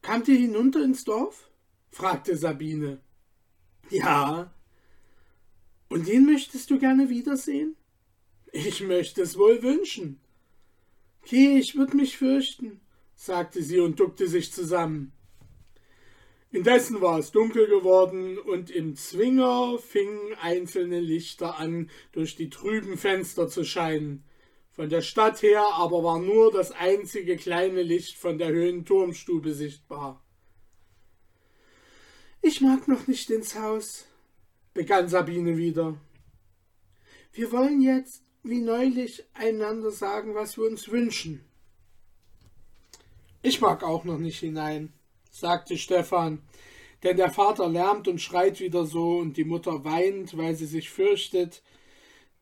Kamt 0.00 0.28
ihr 0.28 0.38
hinunter 0.38 0.82
ins 0.84 1.04
Dorf? 1.04 1.50
fragte 1.90 2.36
Sabine. 2.36 3.00
Ja. 3.90 4.54
Und 5.88 6.06
den 6.06 6.26
möchtest 6.26 6.70
du 6.70 6.78
gerne 6.78 7.08
wiedersehen? 7.08 7.76
Ich 8.52 8.80
möchte 8.82 9.22
es 9.22 9.36
wohl 9.36 9.62
wünschen. 9.62 10.20
Geh, 11.24 11.58
ich 11.58 11.76
würd 11.76 11.94
mich 11.94 12.16
fürchten 12.16 12.80
sagte 13.18 13.62
sie 13.62 13.80
und 13.80 13.98
duckte 13.98 14.28
sich 14.28 14.52
zusammen. 14.52 15.12
Indessen 16.50 17.02
war 17.02 17.18
es 17.18 17.30
dunkel 17.30 17.66
geworden 17.66 18.38
und 18.38 18.70
im 18.70 18.96
Zwinger 18.96 19.76
fingen 19.78 20.34
einzelne 20.40 21.00
Lichter 21.00 21.58
an, 21.58 21.90
durch 22.12 22.36
die 22.36 22.48
trüben 22.48 22.96
Fenster 22.96 23.48
zu 23.48 23.64
scheinen. 23.64 24.24
Von 24.70 24.88
der 24.88 25.02
Stadt 25.02 25.42
her 25.42 25.66
aber 25.74 26.02
war 26.04 26.20
nur 26.20 26.52
das 26.52 26.70
einzige 26.70 27.36
kleine 27.36 27.82
Licht 27.82 28.16
von 28.16 28.38
der 28.38 28.48
Höhenturmstube 28.48 29.52
sichtbar. 29.52 30.24
Ich 32.40 32.60
mag 32.60 32.86
noch 32.86 33.08
nicht 33.08 33.28
ins 33.30 33.56
Haus, 33.56 34.06
begann 34.72 35.08
Sabine 35.08 35.56
wieder. 35.56 36.00
Wir 37.32 37.50
wollen 37.52 37.82
jetzt, 37.82 38.22
wie 38.42 38.60
neulich, 38.60 39.24
einander 39.34 39.90
sagen, 39.90 40.34
was 40.34 40.56
wir 40.56 40.64
uns 40.64 40.88
wünschen. 40.88 41.44
Ich 43.42 43.60
mag 43.60 43.84
auch 43.84 44.04
noch 44.04 44.18
nicht 44.18 44.40
hinein, 44.40 44.92
sagte 45.30 45.78
Stefan, 45.78 46.42
denn 47.02 47.16
der 47.16 47.30
Vater 47.30 47.68
lärmt 47.68 48.08
und 48.08 48.20
schreit 48.20 48.60
wieder 48.60 48.84
so 48.84 49.18
und 49.18 49.36
die 49.36 49.44
Mutter 49.44 49.84
weint, 49.84 50.36
weil 50.36 50.56
sie 50.56 50.66
sich 50.66 50.90
fürchtet, 50.90 51.62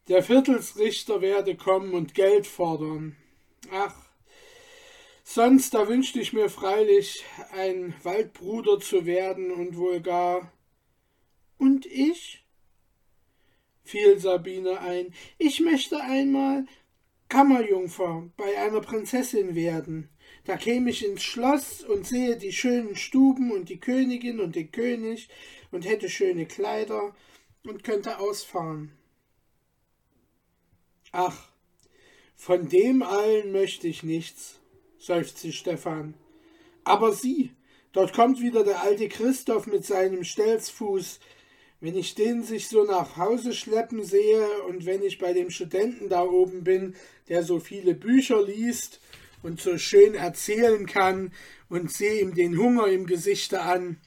der 0.08 0.22
Viertelsrichter 0.22 1.20
werde 1.20 1.56
kommen 1.56 1.92
und 1.92 2.14
Geld 2.14 2.46
fordern. 2.46 3.16
Ach, 3.72 3.94
sonst 5.24 5.74
da 5.74 5.88
wünschte 5.88 6.20
ich 6.20 6.32
mir 6.32 6.48
freilich, 6.48 7.24
ein 7.52 7.94
Waldbruder 8.02 8.78
zu 8.78 9.04
werden 9.04 9.52
und 9.52 9.76
wohl 9.76 10.00
gar. 10.00 10.52
Und 11.58 11.84
ich? 11.86 12.45
Fiel 13.86 14.18
Sabine 14.18 14.80
ein. 14.80 15.14
Ich 15.38 15.60
möchte 15.60 16.00
einmal 16.00 16.66
Kammerjungfer 17.28 18.28
bei 18.36 18.58
einer 18.58 18.80
Prinzessin 18.80 19.54
werden. 19.54 20.08
Da 20.44 20.56
käme 20.56 20.90
ich 20.90 21.04
ins 21.04 21.22
Schloss 21.22 21.82
und 21.82 22.06
sehe 22.06 22.36
die 22.36 22.52
schönen 22.52 22.96
Stuben 22.96 23.50
und 23.50 23.68
die 23.68 23.80
Königin 23.80 24.40
und 24.40 24.54
den 24.54 24.70
König 24.70 25.28
und 25.70 25.86
hätte 25.86 26.08
schöne 26.08 26.46
Kleider 26.46 27.14
und 27.64 27.82
könnte 27.82 28.18
ausfahren. 28.18 28.92
Ach, 31.10 31.48
von 32.36 32.68
dem 32.68 33.02
allen 33.02 33.50
möchte 33.50 33.88
ich 33.88 34.02
nichts, 34.02 34.60
seufzte 34.98 35.52
Stefan. 35.52 36.14
Aber 36.84 37.12
sieh, 37.12 37.50
dort 37.92 38.12
kommt 38.12 38.40
wieder 38.40 38.62
der 38.62 38.82
alte 38.82 39.08
Christoph 39.08 39.66
mit 39.66 39.84
seinem 39.84 40.22
Stelzfuß. 40.22 41.18
Wenn 41.86 41.96
ich 41.96 42.16
den 42.16 42.42
sich 42.42 42.66
so 42.66 42.82
nach 42.82 43.16
Hause 43.16 43.54
schleppen 43.54 44.02
sehe 44.02 44.44
und 44.62 44.86
wenn 44.86 45.04
ich 45.04 45.18
bei 45.18 45.32
dem 45.32 45.50
Studenten 45.50 46.08
da 46.08 46.24
oben 46.24 46.64
bin, 46.64 46.96
der 47.28 47.44
so 47.44 47.60
viele 47.60 47.94
Bücher 47.94 48.42
liest 48.42 48.98
und 49.44 49.60
so 49.60 49.78
schön 49.78 50.16
erzählen 50.16 50.86
kann 50.86 51.32
und 51.68 51.92
sehe 51.92 52.20
ihm 52.22 52.34
den 52.34 52.58
Hunger 52.58 52.88
im 52.88 53.06
Gesichte 53.06 53.60
an. 53.60 53.98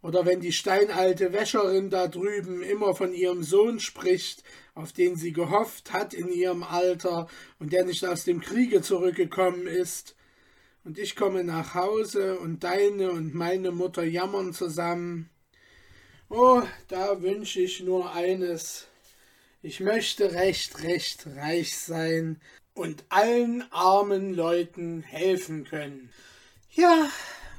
Oder 0.00 0.26
wenn 0.26 0.38
die 0.38 0.52
steinalte 0.52 1.32
Wäscherin 1.32 1.90
da 1.90 2.06
drüben 2.06 2.62
immer 2.62 2.94
von 2.94 3.12
ihrem 3.12 3.42
Sohn 3.42 3.80
spricht, 3.80 4.44
auf 4.76 4.92
den 4.92 5.16
sie 5.16 5.32
gehofft 5.32 5.92
hat 5.92 6.14
in 6.14 6.28
ihrem 6.28 6.62
Alter 6.62 7.26
und 7.58 7.72
der 7.72 7.84
nicht 7.84 8.04
aus 8.04 8.22
dem 8.22 8.40
Kriege 8.40 8.80
zurückgekommen 8.80 9.66
ist. 9.66 10.14
Und 10.84 11.00
ich 11.00 11.16
komme 11.16 11.42
nach 11.42 11.74
Hause 11.74 12.38
und 12.38 12.62
deine 12.62 13.10
und 13.10 13.34
meine 13.34 13.72
Mutter 13.72 14.04
jammern 14.04 14.52
zusammen. 14.52 15.31
Oh, 16.34 16.62
da 16.88 17.20
wünsche 17.20 17.60
ich 17.60 17.80
nur 17.80 18.14
eines. 18.14 18.86
Ich 19.60 19.80
möchte 19.80 20.32
recht, 20.32 20.82
recht 20.82 21.26
reich 21.26 21.78
sein 21.78 22.40
und 22.72 23.04
allen 23.10 23.70
armen 23.70 24.32
Leuten 24.32 25.02
helfen 25.02 25.64
können. 25.64 26.10
Ja, 26.70 27.10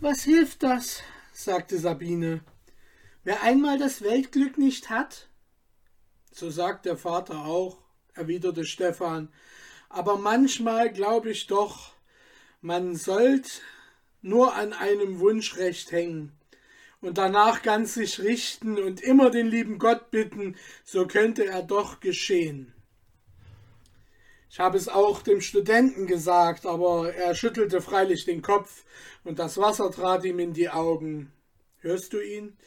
was 0.02 0.24
hilft 0.24 0.64
das? 0.64 1.04
sagte 1.34 1.78
Sabine. 1.78 2.42
Wer 3.24 3.44
einmal 3.44 3.78
das 3.78 4.02
Weltglück 4.02 4.58
nicht 4.58 4.90
hat? 4.90 5.28
So 6.32 6.50
sagt 6.50 6.88
der 6.88 6.98
Vater 6.98 7.46
auch, 7.46 7.78
erwiderte 8.16 8.66
Stefan. 8.66 9.32
Aber 9.88 10.18
manchmal 10.18 10.92
glaube 10.92 11.30
ich 11.30 11.46
doch, 11.46 11.94
man 12.60 12.96
sollt 12.96 13.62
nur 14.24 14.56
an 14.56 14.74
einem 14.74 15.20
Wunschrecht 15.20 15.92
hängen. 15.92 16.32
Und 17.04 17.18
danach 17.18 17.62
ganz 17.62 17.96
sich 17.96 18.20
richten 18.22 18.82
und 18.82 19.02
immer 19.02 19.30
den 19.30 19.48
lieben 19.48 19.78
Gott 19.78 20.10
bitten, 20.10 20.56
so 20.86 21.06
könnte 21.06 21.46
er 21.46 21.62
doch 21.62 22.00
geschehen. 22.00 22.74
Ich 24.50 24.60
habe 24.60 24.78
es 24.78 24.88
auch 24.88 25.22
dem 25.22 25.42
Studenten 25.42 26.08
gesagt, 26.08 26.66
aber 26.66 27.14
er 27.14 27.36
schüttelte 27.36 27.82
freilich 27.82 28.24
den 28.24 28.42
Kopf 28.42 28.86
und 29.24 29.38
das 29.38 29.58
Wasser 29.58 29.92
trat 29.92 30.24
ihm 30.24 30.40
in 30.40 30.54
die 30.54 30.70
Augen. 30.70 31.34
Hörst 31.80 32.14
du 32.14 32.22
ihn? 32.22 32.58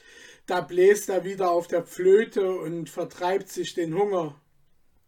Da 0.46 0.60
bläst 0.60 1.08
er 1.08 1.24
wieder 1.24 1.50
auf 1.50 1.66
der 1.66 1.84
Flöte 1.84 2.50
und 2.50 2.90
vertreibt 2.90 3.48
sich 3.48 3.72
den 3.72 3.94
Hunger. 3.94 4.38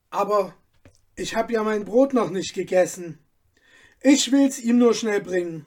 Aber 0.08 0.54
ich 1.16 1.36
hab 1.36 1.50
ja 1.50 1.62
mein 1.62 1.84
Brot 1.84 2.14
noch 2.14 2.30
nicht 2.30 2.54
gegessen. 2.54 3.18
Ich 4.00 4.32
will's 4.32 4.58
ihm 4.58 4.78
nur 4.78 4.94
schnell 4.94 5.20
bringen. 5.20 5.66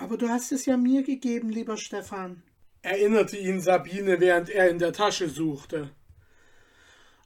Aber 0.00 0.16
du 0.16 0.30
hast 0.30 0.50
es 0.50 0.64
ja 0.64 0.78
mir 0.78 1.02
gegeben, 1.02 1.50
lieber 1.50 1.76
Stefan, 1.76 2.42
erinnerte 2.80 3.36
ihn 3.36 3.60
Sabine, 3.60 4.18
während 4.18 4.48
er 4.48 4.70
in 4.70 4.78
der 4.78 4.94
Tasche 4.94 5.28
suchte. 5.28 5.90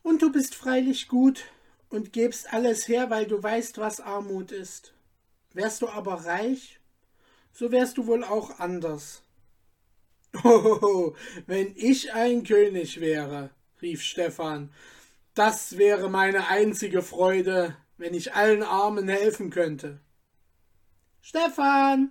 Und 0.03 0.23
du 0.23 0.33
bist 0.33 0.57
freilich 0.57 1.07
gut 1.07 1.45
und 1.89 2.13
gebst 2.13 2.53
alles 2.53 2.89
her, 2.89 3.11
weil 3.11 3.27
du 3.27 3.41
weißt, 3.41 3.79
was 3.79 4.01
Armut 4.01 4.51
ist. 4.51 4.93
Wärst 5.53 5.83
du 5.83 5.89
aber 5.89 6.25
reich, 6.25 6.81
so 7.53 7.71
wärst 7.71 7.97
du 7.97 8.09
wohl 8.09 8.25
auch 8.25 8.59
anders. 8.59 9.23
Oh, 10.43 11.15
wenn 11.47 11.77
ich 11.77 12.13
ein 12.13 12.43
König 12.43 12.99
wäre, 12.99 13.51
rief 13.81 14.03
Stefan, 14.03 14.73
das 15.35 15.79
wäre 15.79 16.11
meine 16.11 16.49
einzige 16.49 17.03
Freude, 17.03 17.77
wenn 17.99 18.15
ich 18.15 18.35
allen 18.35 18.65
Armen 18.65 19.07
helfen 19.07 19.51
könnte. 19.51 20.01
Stefan, 21.23 22.11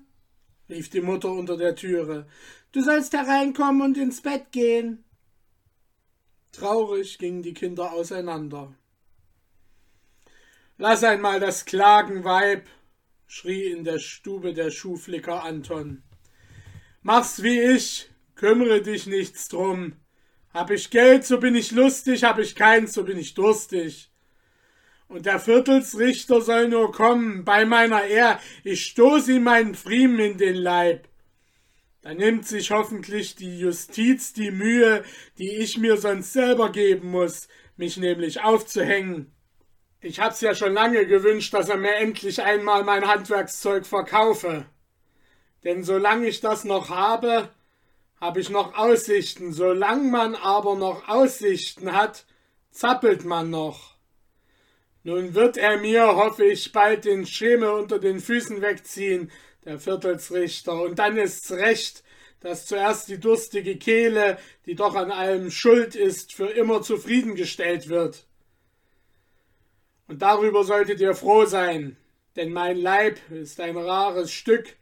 rief 0.74 0.90
die 0.90 1.02
Mutter 1.02 1.32
unter 1.32 1.56
der 1.56 1.76
Türe, 1.76 2.28
du 2.72 2.82
sollst 2.82 3.14
hereinkommen 3.14 3.82
und 3.84 3.98
ins 3.98 4.22
Bett 4.22 4.52
gehen. 4.52 5.04
Traurig 6.52 7.18
gingen 7.20 7.44
die 7.44 7.54
Kinder 7.54 7.94
auseinander. 7.94 8.76
Lass 10.78 11.04
einmal 11.04 11.40
das 11.40 11.66
Klagen, 11.66 12.24
Weib, 12.24 12.68
schrie 13.28 13.72
in 13.72 13.84
der 13.84 14.00
Stube 14.00 14.54
der 14.54 14.72
Schuhflicker 14.72 15.44
Anton. 15.44 16.04
Mach's 17.02 17.44
wie 17.44 17.60
ich, 17.60 18.10
Kümmere 18.36 18.82
dich 18.82 19.06
nichts 19.08 19.48
drum. 19.48 19.94
Hab 20.54 20.72
ich 20.72 20.90
Geld, 20.90 21.26
so 21.26 21.40
bin 21.40 21.56
ich 21.56 21.72
lustig, 21.72 22.24
hab 22.24 22.40
ich 22.40 22.56
keins, 22.56 22.94
so 22.94 23.04
bin 23.04 23.18
ich 23.18 23.34
durstig. 23.34 24.12
Und 25.08 25.26
der 25.26 25.40
Viertelsrichter 25.40 26.42
soll 26.42 26.70
nur 26.70 26.92
kommen, 26.92 27.46
bei 27.46 27.66
meiner 27.66 28.04
Ehr, 28.06 28.40
ich 28.64 28.86
stoß 28.86 29.28
ihm 29.30 29.44
meinen 29.44 29.76
Friemen 29.76 30.20
in 30.20 30.38
den 30.38 30.56
Leib. 30.56 31.08
Da 32.02 32.14
nimmt 32.14 32.46
sich 32.46 32.72
hoffentlich 32.72 33.36
die 33.36 33.60
Justiz 33.60 34.34
die 34.34 34.52
Mühe, 34.52 35.04
die 35.38 35.52
ich 35.52 35.78
mir 35.78 35.98
sonst 35.98 36.34
selber 36.34 36.72
geben 36.72 37.12
muss, 37.12 37.48
mich 37.78 37.98
nämlich 37.98 38.42
aufzuhängen. 38.42 39.32
Ich 40.02 40.20
hab's 40.20 40.42
ja 40.42 40.54
schon 40.54 40.74
lange 40.74 41.06
gewünscht, 41.06 41.54
dass 41.54 41.70
er 41.70 41.78
mir 41.78 41.96
endlich 41.96 42.42
einmal 42.42 42.84
mein 42.84 43.08
Handwerkszeug 43.08 43.86
verkaufe. 43.86 44.66
Denn 45.64 45.86
solange 45.86 46.28
ich 46.28 46.42
das 46.42 46.66
noch 46.66 46.90
habe, 46.90 47.50
habe 48.20 48.42
ich 48.42 48.50
noch 48.50 48.78
Aussichten. 48.78 49.54
Solange 49.54 50.12
man 50.12 50.36
aber 50.36 50.76
noch 50.76 51.08
Aussichten 51.08 51.94
hat, 51.94 52.26
zappelt 52.70 53.24
man 53.24 53.50
noch. 53.50 53.93
Nun 55.04 55.34
wird 55.34 55.58
er 55.58 55.78
mir, 55.78 56.16
hoffe 56.16 56.46
ich, 56.46 56.72
bald 56.72 57.06
den 57.06 57.26
Schemel 57.26 57.70
unter 57.70 58.00
den 58.00 58.20
Füßen 58.20 58.62
wegziehen, 58.62 59.32
der 59.66 59.80
Viertelsrichter, 59.80 60.82
und 60.82 61.00
dann 61.00 61.18
ist's 61.18 61.52
recht, 61.52 62.04
dass 62.40 62.66
zuerst 62.66 63.10
die 63.10 63.20
durstige 63.20 63.78
Kehle, 63.78 64.38
die 64.66 64.76
doch 64.76 64.96
an 64.96 65.12
allem 65.12 65.52
schuld 65.52 65.96
ist, 65.96 66.34
für 66.34 66.48
immer 66.48 66.82
zufriedengestellt 66.82 67.90
wird. 67.90 68.26
Und 70.08 70.22
darüber 70.22 70.64
solltet 70.64 71.00
ihr 71.00 71.16
froh 71.16 71.46
sein, 71.46 71.98
denn 72.36 72.52
mein 72.52 72.78
Leib 72.78 73.20
ist 73.32 73.60
ein 73.60 73.78
rares 73.78 74.32
Stück, 74.32 74.76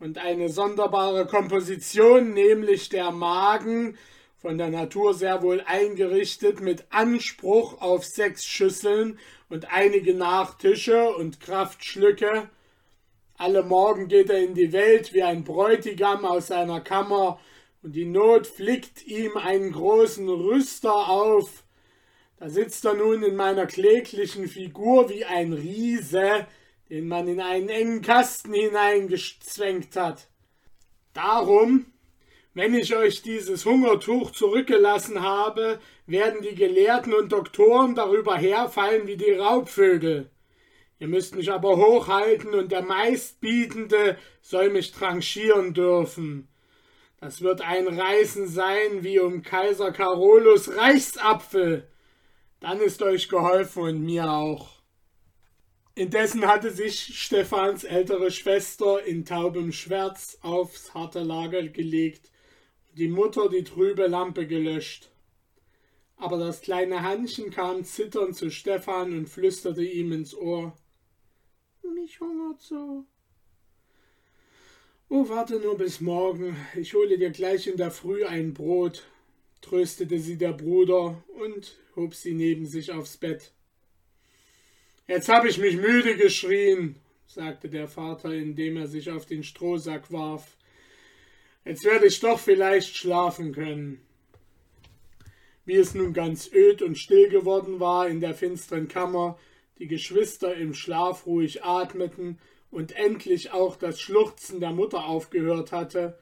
und 0.00 0.16
eine 0.16 0.48
sonderbare 0.48 1.26
Komposition, 1.26 2.32
nämlich 2.32 2.88
der 2.88 3.10
Magen, 3.12 3.96
von 4.40 4.56
der 4.56 4.70
Natur 4.70 5.12
sehr 5.12 5.42
wohl 5.42 5.62
eingerichtet, 5.66 6.60
mit 6.60 6.84
Anspruch 6.90 7.80
auf 7.80 8.06
sechs 8.06 8.46
Schüsseln 8.46 9.18
und 9.50 9.70
einige 9.70 10.14
Nachtische 10.14 11.14
und 11.14 11.40
Kraftschlücke. 11.40 12.48
Alle 13.36 13.62
Morgen 13.62 14.08
geht 14.08 14.30
er 14.30 14.38
in 14.38 14.54
die 14.54 14.72
Welt 14.72 15.12
wie 15.12 15.22
ein 15.22 15.44
Bräutigam 15.44 16.24
aus 16.24 16.48
seiner 16.48 16.80
Kammer, 16.80 17.38
und 17.82 17.96
die 17.96 18.04
Not 18.04 18.46
flickt 18.46 19.06
ihm 19.06 19.38
einen 19.38 19.72
großen 19.72 20.28
Rüster 20.28 21.08
auf. 21.08 21.64
Da 22.36 22.50
sitzt 22.50 22.84
er 22.84 22.94
nun 22.94 23.22
in 23.22 23.36
meiner 23.36 23.66
kläglichen 23.66 24.48
Figur 24.48 25.08
wie 25.08 25.24
ein 25.24 25.54
Riese, 25.54 26.46
den 26.90 27.08
man 27.08 27.28
in 27.28 27.40
einen 27.40 27.70
engen 27.70 28.02
Kasten 28.02 28.52
hineingezwängt 28.52 29.96
hat. 29.96 30.28
Darum, 31.14 31.86
wenn 32.52 32.74
ich 32.74 32.96
euch 32.96 33.22
dieses 33.22 33.64
Hungertuch 33.64 34.32
zurückgelassen 34.32 35.22
habe, 35.22 35.78
werden 36.06 36.42
die 36.42 36.56
Gelehrten 36.56 37.14
und 37.14 37.30
Doktoren 37.30 37.94
darüber 37.94 38.36
herfallen 38.36 39.06
wie 39.06 39.16
die 39.16 39.32
Raubvögel. 39.32 40.30
Ihr 40.98 41.08
müsst 41.08 41.36
mich 41.36 41.50
aber 41.50 41.76
hochhalten 41.76 42.52
und 42.54 42.72
der 42.72 42.82
Meistbietende 42.82 44.18
soll 44.42 44.70
mich 44.70 44.90
tranchieren 44.90 45.74
dürfen. 45.74 46.48
Das 47.20 47.40
wird 47.40 47.60
ein 47.60 47.86
Reißen 47.86 48.48
sein 48.48 49.04
wie 49.04 49.20
um 49.20 49.42
Kaiser 49.42 49.92
Carolus 49.92 50.74
Reichsapfel. 50.76 51.88
Dann 52.58 52.80
ist 52.80 53.00
euch 53.02 53.28
geholfen 53.28 53.82
und 53.82 54.02
mir 54.02 54.28
auch. 54.28 54.80
Indessen 55.94 56.46
hatte 56.46 56.70
sich 56.70 57.18
Stephans 57.18 57.84
ältere 57.84 58.30
Schwester 58.30 59.04
in 59.04 59.24
taubem 59.24 59.70
Schwärz 59.70 60.38
aufs 60.42 60.94
harte 60.94 61.20
Lager 61.20 61.62
gelegt 61.68 62.29
die 63.00 63.08
Mutter 63.08 63.48
die 63.48 63.64
trübe 63.64 64.06
Lampe 64.06 64.46
gelöscht. 64.46 65.10
Aber 66.16 66.36
das 66.36 66.60
kleine 66.60 67.02
Hannchen 67.02 67.50
kam 67.50 67.82
zitternd 67.82 68.36
zu 68.36 68.50
Stephan 68.50 69.16
und 69.16 69.26
flüsterte 69.26 69.82
ihm 69.82 70.12
ins 70.12 70.34
Ohr. 70.34 70.76
Mich 71.94 72.20
hungert 72.20 72.60
so. 72.60 73.06
Oh, 75.08 75.26
warte 75.30 75.58
nur 75.60 75.78
bis 75.78 76.02
morgen. 76.02 76.54
Ich 76.76 76.92
hole 76.92 77.16
dir 77.16 77.30
gleich 77.30 77.66
in 77.66 77.78
der 77.78 77.90
Früh 77.90 78.26
ein 78.26 78.52
Brot, 78.52 79.06
tröstete 79.62 80.18
sie 80.18 80.36
der 80.36 80.52
Bruder 80.52 81.24
und 81.42 81.78
hob 81.96 82.14
sie 82.14 82.34
neben 82.34 82.66
sich 82.66 82.92
aufs 82.92 83.16
Bett. 83.16 83.52
Jetzt 85.08 85.30
hab 85.30 85.46
ich 85.46 85.56
mich 85.56 85.76
müde 85.76 86.16
geschrien, 86.16 86.96
sagte 87.26 87.70
der 87.70 87.88
Vater, 87.88 88.34
indem 88.34 88.76
er 88.76 88.88
sich 88.88 89.10
auf 89.10 89.24
den 89.24 89.42
Strohsack 89.42 90.12
warf. 90.12 90.58
Jetzt 91.64 91.84
werde 91.84 92.06
ich 92.06 92.20
doch 92.20 92.38
vielleicht 92.38 92.96
schlafen 92.96 93.52
können. 93.52 94.00
Wie 95.66 95.76
es 95.76 95.94
nun 95.94 96.14
ganz 96.14 96.50
öd 96.52 96.80
und 96.80 96.96
still 96.96 97.28
geworden 97.28 97.80
war 97.80 98.08
in 98.08 98.20
der 98.20 98.34
finsteren 98.34 98.88
Kammer, 98.88 99.38
die 99.78 99.86
Geschwister 99.86 100.54
im 100.54 100.72
Schlaf 100.72 101.26
ruhig 101.26 101.62
atmeten 101.62 102.38
und 102.70 102.92
endlich 102.96 103.52
auch 103.52 103.76
das 103.76 104.00
Schluchzen 104.00 104.60
der 104.60 104.72
Mutter 104.72 105.04
aufgehört 105.04 105.70
hatte, 105.70 106.18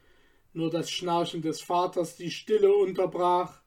nur 0.52 0.70
das 0.70 0.90
Schnarchen 0.90 1.40
des 1.40 1.60
Vaters 1.60 2.16
die 2.16 2.30
Stille 2.30 2.74
unterbrach, 2.74 3.62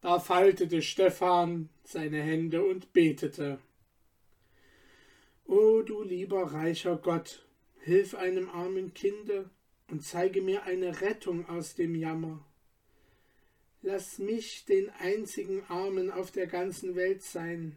da 0.00 0.18
faltete 0.18 0.80
Stephan 0.80 1.68
seine 1.84 2.22
Hände 2.22 2.64
und 2.64 2.92
betete. 2.92 3.58
O 5.44 5.82
du 5.82 6.02
lieber 6.02 6.52
reicher 6.52 6.96
Gott, 6.96 7.46
hilf 7.80 8.14
einem 8.14 8.48
armen 8.48 8.94
Kinde 8.94 9.50
und 9.90 10.04
zeige 10.04 10.42
mir 10.42 10.64
eine 10.64 11.00
Rettung 11.00 11.48
aus 11.48 11.74
dem 11.74 11.94
Jammer. 11.94 12.44
Lass 13.82 14.18
mich 14.18 14.64
den 14.64 14.90
einzigen 14.98 15.62
Armen 15.68 16.10
auf 16.10 16.30
der 16.30 16.46
ganzen 16.46 16.96
Welt 16.96 17.22
sein. 17.22 17.76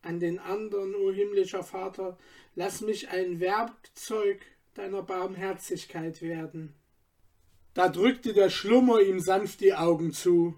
An 0.00 0.20
den 0.20 0.38
anderen, 0.38 0.94
o 0.94 1.12
himmlischer 1.12 1.62
Vater, 1.62 2.16
lass 2.54 2.80
mich 2.80 3.10
ein 3.10 3.40
Werkzeug 3.40 4.40
deiner 4.74 5.02
Barmherzigkeit 5.02 6.22
werden. 6.22 6.74
Da 7.74 7.88
drückte 7.88 8.32
der 8.32 8.48
Schlummer 8.48 9.00
ihm 9.00 9.20
sanft 9.20 9.60
die 9.60 9.74
Augen 9.74 10.12
zu, 10.12 10.54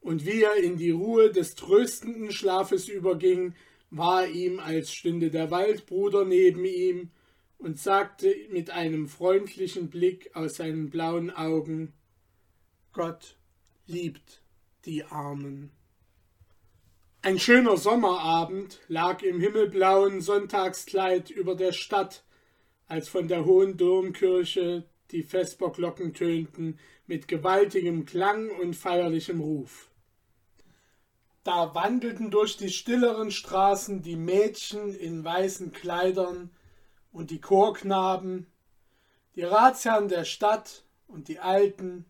und 0.00 0.26
wie 0.26 0.42
er 0.42 0.56
in 0.56 0.76
die 0.76 0.90
Ruhe 0.90 1.30
des 1.30 1.54
tröstenden 1.54 2.32
Schlafes 2.32 2.88
überging, 2.88 3.54
war 3.90 4.26
ihm, 4.26 4.58
als 4.58 4.92
stünde 4.92 5.30
der 5.30 5.50
Waldbruder 5.50 6.24
neben 6.24 6.64
ihm 6.64 7.10
und 7.60 7.78
sagte 7.78 8.34
mit 8.50 8.70
einem 8.70 9.06
freundlichen 9.06 9.90
Blick 9.90 10.34
aus 10.34 10.56
seinen 10.56 10.90
blauen 10.90 11.30
Augen 11.30 11.92
Gott 12.92 13.36
liebt 13.86 14.42
die 14.84 15.04
Armen. 15.04 15.70
Ein 17.22 17.38
schöner 17.38 17.76
Sommerabend 17.76 18.80
lag 18.88 19.22
im 19.22 19.40
himmelblauen 19.40 20.22
Sonntagskleid 20.22 21.30
über 21.30 21.54
der 21.54 21.72
Stadt, 21.72 22.24
als 22.86 23.08
von 23.08 23.28
der 23.28 23.44
hohen 23.44 23.76
Domkirche 23.76 24.84
die 25.10 25.22
Vesperglocken 25.22 26.14
tönten 26.14 26.78
mit 27.06 27.28
gewaltigem 27.28 28.06
Klang 28.06 28.48
und 28.50 28.74
feierlichem 28.74 29.40
Ruf. 29.40 29.90
Da 31.44 31.74
wandelten 31.74 32.30
durch 32.30 32.56
die 32.56 32.70
stilleren 32.70 33.30
Straßen 33.30 34.02
die 34.02 34.16
Mädchen 34.16 34.94
in 34.94 35.22
weißen 35.22 35.72
Kleidern 35.72 36.50
und 37.12 37.30
die 37.30 37.40
Chorknaben, 37.40 38.46
die 39.34 39.42
Ratsherren 39.42 40.08
der 40.08 40.24
Stadt 40.24 40.84
und 41.06 41.28
die 41.28 41.38
Alten, 41.38 42.04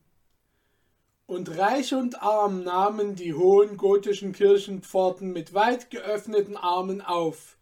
und 1.26 1.56
reich 1.58 1.94
und 1.94 2.20
arm 2.22 2.64
nahmen 2.64 3.14
die 3.14 3.34
hohen 3.34 3.76
gotischen 3.76 4.32
Kirchenpforten 4.32 5.32
mit 5.32 5.54
weit 5.54 5.88
geöffneten 5.90 6.56
Armen 6.56 7.00
auf 7.00 7.56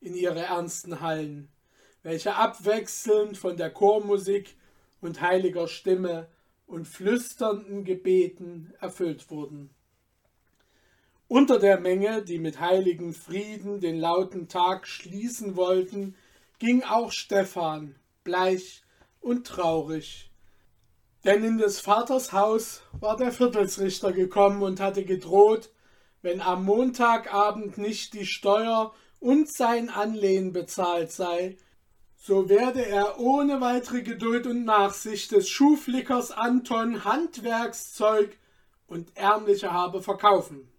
in 0.00 0.14
ihre 0.14 0.40
ernsten 0.40 1.00
Hallen, 1.00 1.48
welche 2.02 2.34
abwechselnd 2.34 3.38
von 3.38 3.56
der 3.56 3.70
Chormusik 3.70 4.56
und 5.00 5.22
heiliger 5.22 5.68
Stimme 5.68 6.28
und 6.66 6.86
flüsternden 6.86 7.84
Gebeten 7.84 8.74
erfüllt 8.80 9.30
wurden. 9.30 9.70
Unter 11.26 11.58
der 11.58 11.80
Menge, 11.80 12.22
die 12.22 12.38
mit 12.38 12.60
heiligem 12.60 13.14
Frieden 13.14 13.80
den 13.80 13.96
lauten 13.96 14.48
Tag 14.48 14.86
schließen 14.86 15.56
wollten, 15.56 16.14
ging 16.58 16.82
auch 16.82 17.12
Stephan, 17.12 17.96
bleich 18.22 18.82
und 19.20 19.46
traurig, 19.46 20.30
denn 21.24 21.42
in 21.42 21.58
des 21.58 21.80
Vaters 21.80 22.32
Haus 22.32 22.82
war 22.92 23.16
der 23.16 23.32
Viertelsrichter 23.32 24.12
gekommen 24.12 24.62
und 24.62 24.80
hatte 24.80 25.04
gedroht, 25.04 25.70
wenn 26.20 26.40
am 26.40 26.64
Montagabend 26.64 27.78
nicht 27.78 28.12
die 28.12 28.26
Steuer 28.26 28.94
und 29.20 29.50
sein 29.50 29.88
Anlehen 29.88 30.52
bezahlt 30.52 31.12
sei, 31.12 31.56
so 32.16 32.48
werde 32.48 32.84
er 32.84 33.18
ohne 33.18 33.60
weitere 33.60 34.02
Geduld 34.02 34.46
und 34.46 34.64
Nachsicht 34.64 35.32
des 35.32 35.48
Schuhflickers 35.48 36.30
Anton 36.30 37.04
Handwerkszeug 37.04 38.38
und 38.86 39.16
ärmliche 39.16 39.72
Habe 39.72 40.02
verkaufen. 40.02 40.70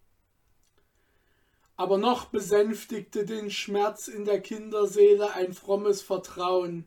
Aber 1.75 1.97
noch 1.97 2.25
besänftigte 2.25 3.25
den 3.25 3.51
Schmerz 3.51 4.07
in 4.07 4.25
der 4.25 4.41
Kinderseele 4.41 5.33
ein 5.33 5.53
frommes 5.53 6.01
Vertrauen, 6.01 6.85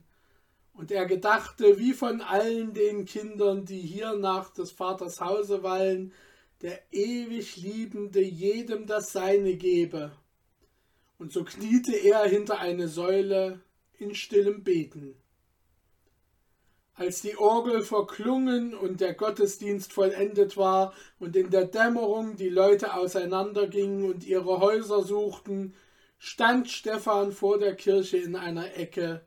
und 0.79 0.93
er 0.93 1.07
gedachte, 1.07 1.81
wie 1.81 1.93
von 1.93 2.21
allen 2.21 2.73
den 2.73 3.05
Kindern, 3.05 3.65
die 3.65 3.81
hier 3.81 4.15
nach 4.15 4.51
des 4.51 4.71
Vaters 4.71 5.21
Hause 5.21 5.65
wallen, 5.65 6.13
der 6.63 6.81
ewig 6.93 7.57
Liebende 7.57 8.23
jedem 8.23 8.87
das 8.87 9.13
Seine 9.13 9.57
gebe. 9.57 10.13
Und 11.19 11.33
so 11.33 11.43
kniete 11.43 11.97
er 11.97 12.25
hinter 12.27 12.61
eine 12.61 12.87
Säule 12.87 13.61
in 13.99 14.15
stillem 14.15 14.63
Beten. 14.63 15.17
Als 16.99 17.23
die 17.23 17.37
Orgel 17.37 17.83
verklungen 17.83 18.75
und 18.75 19.01
der 19.01 19.15
Gottesdienst 19.15 19.93
vollendet 19.93 20.57
war 20.57 20.93
und 21.21 21.37
in 21.37 21.49
der 21.49 21.67
Dämmerung 21.67 22.35
die 22.35 22.49
Leute 22.49 22.95
auseinandergingen 22.95 24.05
und 24.05 24.27
ihre 24.27 24.59
Häuser 24.59 25.05
suchten, 25.05 25.75
stand 26.19 26.69
Stephan 26.69 27.31
vor 27.31 27.61
der 27.61 27.77
Kirche 27.77 28.17
in 28.17 28.35
einer 28.35 28.75
Ecke, 28.77 29.25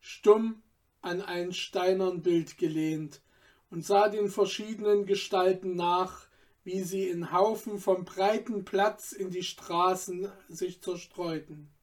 stumm 0.00 0.62
an 1.00 1.22
ein 1.22 1.54
steinern 1.54 2.20
Bild 2.20 2.58
gelehnt 2.58 3.22
und 3.70 3.86
sah 3.86 4.10
den 4.10 4.28
verschiedenen 4.28 5.06
Gestalten 5.06 5.76
nach, 5.76 6.26
wie 6.62 6.82
sie 6.82 7.08
in 7.08 7.32
Haufen 7.32 7.78
vom 7.78 8.04
breiten 8.04 8.66
Platz 8.66 9.12
in 9.12 9.30
die 9.30 9.44
Straßen 9.44 10.30
sich 10.50 10.82
zerstreuten. 10.82 11.73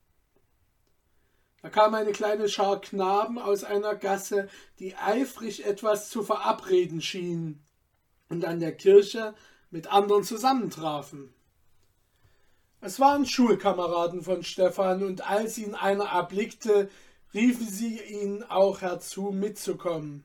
Da 1.62 1.70
kam 1.70 1.94
eine 1.94 2.12
kleine 2.12 2.50
Schar 2.50 2.82
Knaben 2.82 3.38
aus 3.38 3.64
einer 3.64 3.96
Gasse, 3.96 4.50
die 4.80 4.96
eifrig 4.96 5.66
etwas 5.66 6.10
zu 6.10 6.24
verabreden 6.24 7.02
schienen 7.02 7.64
und 8.30 8.46
an 8.46 8.60
der 8.60 8.76
Kirche 8.76 9.36
mit 9.70 9.92
anderen 9.92 10.24
zusammentrafen. 10.24 11.34
Es 12.84 13.00
waren 13.00 13.28
Schulkameraden 13.28 14.24
von 14.24 14.44
Stefan, 14.44 15.04
und 15.04 15.30
als 15.30 15.60
ihn 15.60 15.76
einer 15.76 16.06
erblickte, 16.06 16.90
riefen 17.32 17.68
sie 17.68 18.02
ihn 18.02 18.42
auch 18.44 18.82
herzu, 18.82 19.32
mitzukommen. 19.32 20.24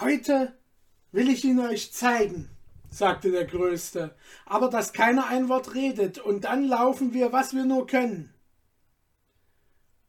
Heute 0.00 0.58
will 1.12 1.28
ich 1.28 1.44
ihn 1.44 1.60
euch 1.60 1.92
zeigen, 1.92 2.50
sagte 2.90 3.30
der 3.30 3.44
Größte, 3.44 4.16
aber 4.46 4.68
dass 4.68 4.92
keiner 4.92 5.28
ein 5.28 5.48
Wort 5.48 5.74
redet, 5.74 6.18
und 6.18 6.42
dann 6.42 6.66
laufen 6.66 7.14
wir, 7.14 7.32
was 7.32 7.54
wir 7.54 7.64
nur 7.64 7.86
können. 7.86 8.33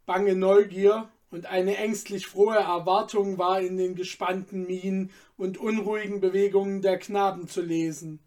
Bange 0.05 0.35
Neugier 0.35 1.09
und 1.31 1.47
eine 1.47 1.77
ängstlich 1.77 2.27
frohe 2.27 2.55
Erwartung 2.55 3.37
war 3.37 3.59
in 3.59 3.77
den 3.77 3.95
gespannten 3.95 4.65
Mienen 4.67 5.11
und 5.37 5.57
unruhigen 5.57 6.21
Bewegungen 6.21 6.81
der 6.81 6.99
Knaben 6.99 7.47
zu 7.47 7.61
lesen. 7.61 8.19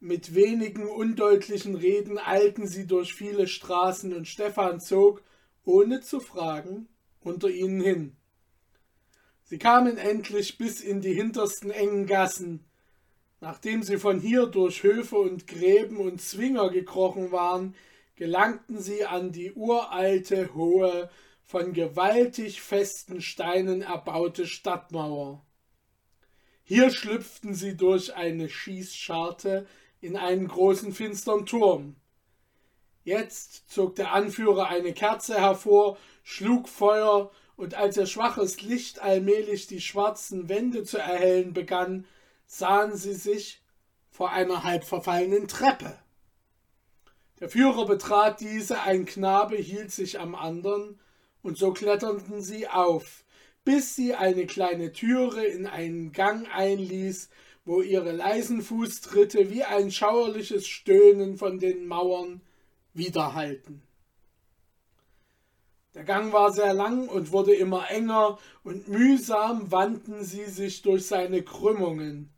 Mit 0.00 0.34
wenigen 0.34 0.88
undeutlichen 0.88 1.74
Reden 1.74 2.18
eilten 2.18 2.66
sie 2.66 2.86
durch 2.86 3.14
viele 3.14 3.46
Straßen, 3.46 4.12
und 4.12 4.26
Stefan 4.26 4.80
zog, 4.80 5.22
ohne 5.64 6.00
zu 6.00 6.18
fragen, 6.18 6.88
unter 7.20 7.48
ihnen 7.48 7.80
hin. 7.80 8.16
Sie 9.44 9.58
kamen 9.58 9.98
endlich 9.98 10.58
bis 10.58 10.80
in 10.80 11.02
die 11.02 11.14
hintersten 11.14 11.70
engen 11.70 12.06
Gassen. 12.06 12.64
Nachdem 13.40 13.82
sie 13.82 13.98
von 13.98 14.18
hier 14.18 14.46
durch 14.46 14.82
Höfe 14.82 15.16
und 15.16 15.46
Gräben 15.46 15.98
und 15.98 16.20
Zwinger 16.20 16.70
gekrochen 16.70 17.32
waren, 17.32 17.74
gelangten 18.22 18.78
sie 18.78 19.04
an 19.04 19.32
die 19.32 19.50
uralte, 19.52 20.54
hohe, 20.54 21.10
von 21.42 21.72
gewaltig 21.72 22.62
festen 22.62 23.20
Steinen 23.20 23.82
erbaute 23.82 24.46
Stadtmauer. 24.46 25.44
Hier 26.62 26.92
schlüpften 26.92 27.52
sie 27.52 27.76
durch 27.76 28.14
eine 28.14 28.48
Schießscharte 28.48 29.66
in 30.00 30.16
einen 30.16 30.46
großen 30.46 30.92
finstern 30.92 31.46
Turm. 31.46 31.96
Jetzt 33.02 33.68
zog 33.68 33.96
der 33.96 34.12
Anführer 34.12 34.68
eine 34.68 34.92
Kerze 34.92 35.40
hervor, 35.40 35.98
schlug 36.22 36.68
Feuer, 36.68 37.32
und 37.56 37.74
als 37.74 37.96
ihr 37.96 38.06
schwaches 38.06 38.62
Licht 38.62 39.02
allmählich 39.02 39.66
die 39.66 39.80
schwarzen 39.80 40.48
Wände 40.48 40.84
zu 40.84 40.98
erhellen 40.98 41.54
begann, 41.54 42.06
sahen 42.46 42.96
sie 42.96 43.14
sich 43.14 43.62
vor 44.12 44.30
einer 44.30 44.62
halb 44.62 44.84
verfallenen 44.84 45.48
Treppe. 45.48 45.98
Der 47.42 47.48
Führer 47.48 47.86
betrat 47.86 48.40
diese, 48.40 48.82
ein 48.82 49.04
Knabe 49.04 49.56
hielt 49.56 49.90
sich 49.90 50.20
am 50.20 50.36
andern, 50.36 51.00
und 51.42 51.58
so 51.58 51.72
kletterten 51.72 52.40
sie 52.40 52.68
auf, 52.68 53.24
bis 53.64 53.96
sie 53.96 54.14
eine 54.14 54.46
kleine 54.46 54.92
Türe 54.92 55.44
in 55.44 55.66
einen 55.66 56.12
Gang 56.12 56.46
einließ, 56.54 57.30
wo 57.64 57.82
ihre 57.82 58.12
leisen 58.12 58.62
Fußtritte 58.62 59.50
wie 59.50 59.64
ein 59.64 59.90
schauerliches 59.90 60.68
Stöhnen 60.68 61.36
von 61.36 61.58
den 61.58 61.88
Mauern 61.88 62.42
widerhalten. 62.94 63.82
Der 65.96 66.04
Gang 66.04 66.32
war 66.32 66.52
sehr 66.52 66.74
lang 66.74 67.08
und 67.08 67.32
wurde 67.32 67.56
immer 67.56 67.90
enger, 67.90 68.38
und 68.62 68.86
mühsam 68.86 69.72
wandten 69.72 70.22
sie 70.22 70.44
sich 70.44 70.82
durch 70.82 71.08
seine 71.08 71.42
Krümmungen. 71.42 72.32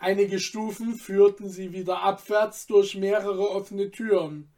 Einige 0.00 0.38
Stufen 0.38 0.94
führten 0.94 1.50
sie 1.50 1.72
wieder 1.72 2.02
abwärts 2.02 2.66
durch 2.66 2.94
mehrere 2.94 3.50
offene 3.50 3.90
Türen. 3.90 4.48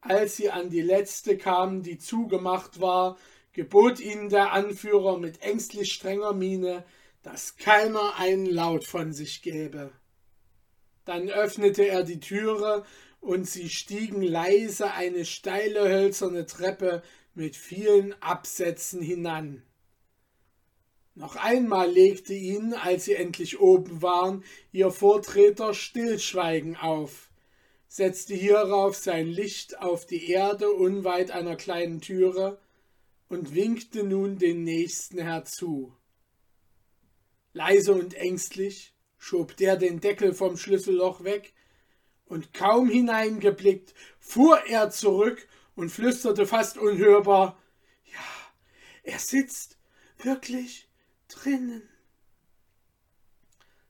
Als 0.00 0.36
sie 0.36 0.50
an 0.50 0.70
die 0.70 0.80
letzte 0.80 1.36
kamen, 1.36 1.82
die 1.82 1.98
zugemacht 1.98 2.80
war, 2.80 3.18
gebot 3.52 4.00
ihnen 4.00 4.30
der 4.30 4.52
Anführer 4.52 5.18
mit 5.18 5.42
ängstlich 5.42 5.92
strenger 5.92 6.32
Miene, 6.32 6.84
dass 7.22 7.56
keiner 7.56 8.16
einen 8.16 8.46
Laut 8.46 8.84
von 8.84 9.12
sich 9.12 9.42
gäbe. 9.42 9.92
Dann 11.04 11.28
öffnete 11.28 11.86
er 11.86 12.02
die 12.02 12.20
Türe 12.20 12.86
und 13.20 13.46
sie 13.46 13.68
stiegen 13.68 14.22
leise 14.22 14.92
eine 14.92 15.26
steile 15.26 15.86
hölzerne 15.86 16.46
Treppe 16.46 17.02
mit 17.34 17.56
vielen 17.56 18.14
Absätzen 18.22 19.02
hinan. 19.02 19.62
Noch 21.20 21.36
einmal 21.36 21.90
legte 21.90 22.32
ihnen, 22.32 22.72
als 22.72 23.04
sie 23.04 23.14
endlich 23.14 23.60
oben 23.60 24.00
waren, 24.00 24.42
ihr 24.72 24.90
Vortreter 24.90 25.74
Stillschweigen 25.74 26.76
auf, 26.76 27.28
setzte 27.88 28.32
hierauf 28.32 28.96
sein 28.96 29.26
Licht 29.26 29.80
auf 29.80 30.06
die 30.06 30.30
Erde 30.30 30.70
unweit 30.70 31.30
einer 31.30 31.56
kleinen 31.56 32.00
Türe 32.00 32.58
und 33.28 33.54
winkte 33.54 34.02
nun 34.02 34.38
den 34.38 34.64
Nächsten 34.64 35.18
herzu. 35.18 35.94
Leise 37.52 37.92
und 37.92 38.14
ängstlich 38.14 38.94
schob 39.18 39.58
der 39.58 39.76
den 39.76 40.00
Deckel 40.00 40.32
vom 40.32 40.56
Schlüsselloch 40.56 41.22
weg, 41.22 41.52
und 42.24 42.54
kaum 42.54 42.88
hineingeblickt, 42.88 43.92
fuhr 44.20 44.64
er 44.68 44.88
zurück 44.88 45.46
und 45.74 45.90
flüsterte 45.90 46.46
fast 46.46 46.78
unhörbar 46.78 47.62
Ja, 48.10 48.52
er 49.02 49.18
sitzt 49.18 49.76
wirklich 50.22 50.89
drinnen. 51.30 51.82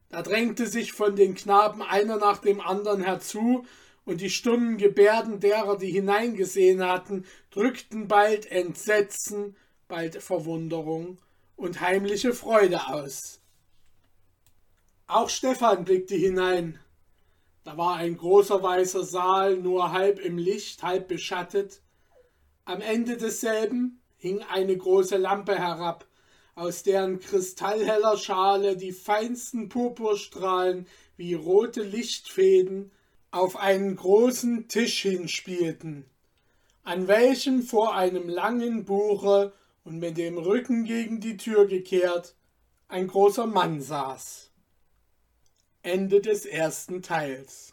Da 0.08 0.22
drängte 0.22 0.66
sich 0.66 0.92
von 0.92 1.16
den 1.16 1.34
Knaben 1.34 1.82
einer 1.82 2.16
nach 2.16 2.38
dem 2.38 2.60
anderen 2.60 3.02
herzu, 3.02 3.64
und 4.04 4.20
die 4.20 4.30
stummen 4.30 4.76
Gebärden 4.76 5.40
derer, 5.40 5.76
die 5.76 5.90
hineingesehen 5.90 6.84
hatten, 6.84 7.24
drückten 7.50 8.08
bald 8.08 8.50
Entsetzen, 8.50 9.56
bald 9.88 10.20
Verwunderung 10.22 11.18
und 11.54 11.80
heimliche 11.80 12.32
Freude 12.32 12.88
aus. 12.88 13.40
Auch 15.06 15.28
Stefan 15.28 15.84
blickte 15.84 16.16
hinein. 16.16 16.78
Da 17.62 17.76
war 17.76 17.96
ein 17.96 18.16
großer 18.16 18.62
weißer 18.62 19.04
Saal, 19.04 19.58
nur 19.58 19.92
halb 19.92 20.18
im 20.18 20.38
Licht, 20.38 20.82
halb 20.82 21.08
beschattet. 21.08 21.82
Am 22.64 22.80
Ende 22.80 23.16
desselben 23.16 24.00
hing 24.16 24.42
eine 24.42 24.76
große 24.76 25.18
Lampe 25.18 25.58
herab, 25.58 26.06
aus 26.54 26.82
deren 26.82 27.20
kristallheller 27.20 28.16
Schale 28.16 28.76
die 28.76 28.92
feinsten 28.92 29.68
Purpurstrahlen 29.68 30.86
wie 31.16 31.34
rote 31.34 31.82
Lichtfäden 31.82 32.90
auf 33.30 33.56
einen 33.56 33.96
großen 33.96 34.68
Tisch 34.68 35.02
hinspielten, 35.02 36.04
an 36.82 37.08
welchem 37.08 37.62
vor 37.62 37.94
einem 37.94 38.28
langen 38.28 38.84
Buche 38.84 39.52
und 39.84 39.98
mit 39.98 40.16
dem 40.16 40.38
Rücken 40.38 40.84
gegen 40.84 41.20
die 41.20 41.36
Tür 41.36 41.66
gekehrt 41.66 42.34
ein 42.88 43.06
großer 43.06 43.46
Mann 43.46 43.80
saß. 43.80 44.50
Ende 45.82 46.20
des 46.20 46.44
ersten 46.44 47.02
Teils 47.02 47.72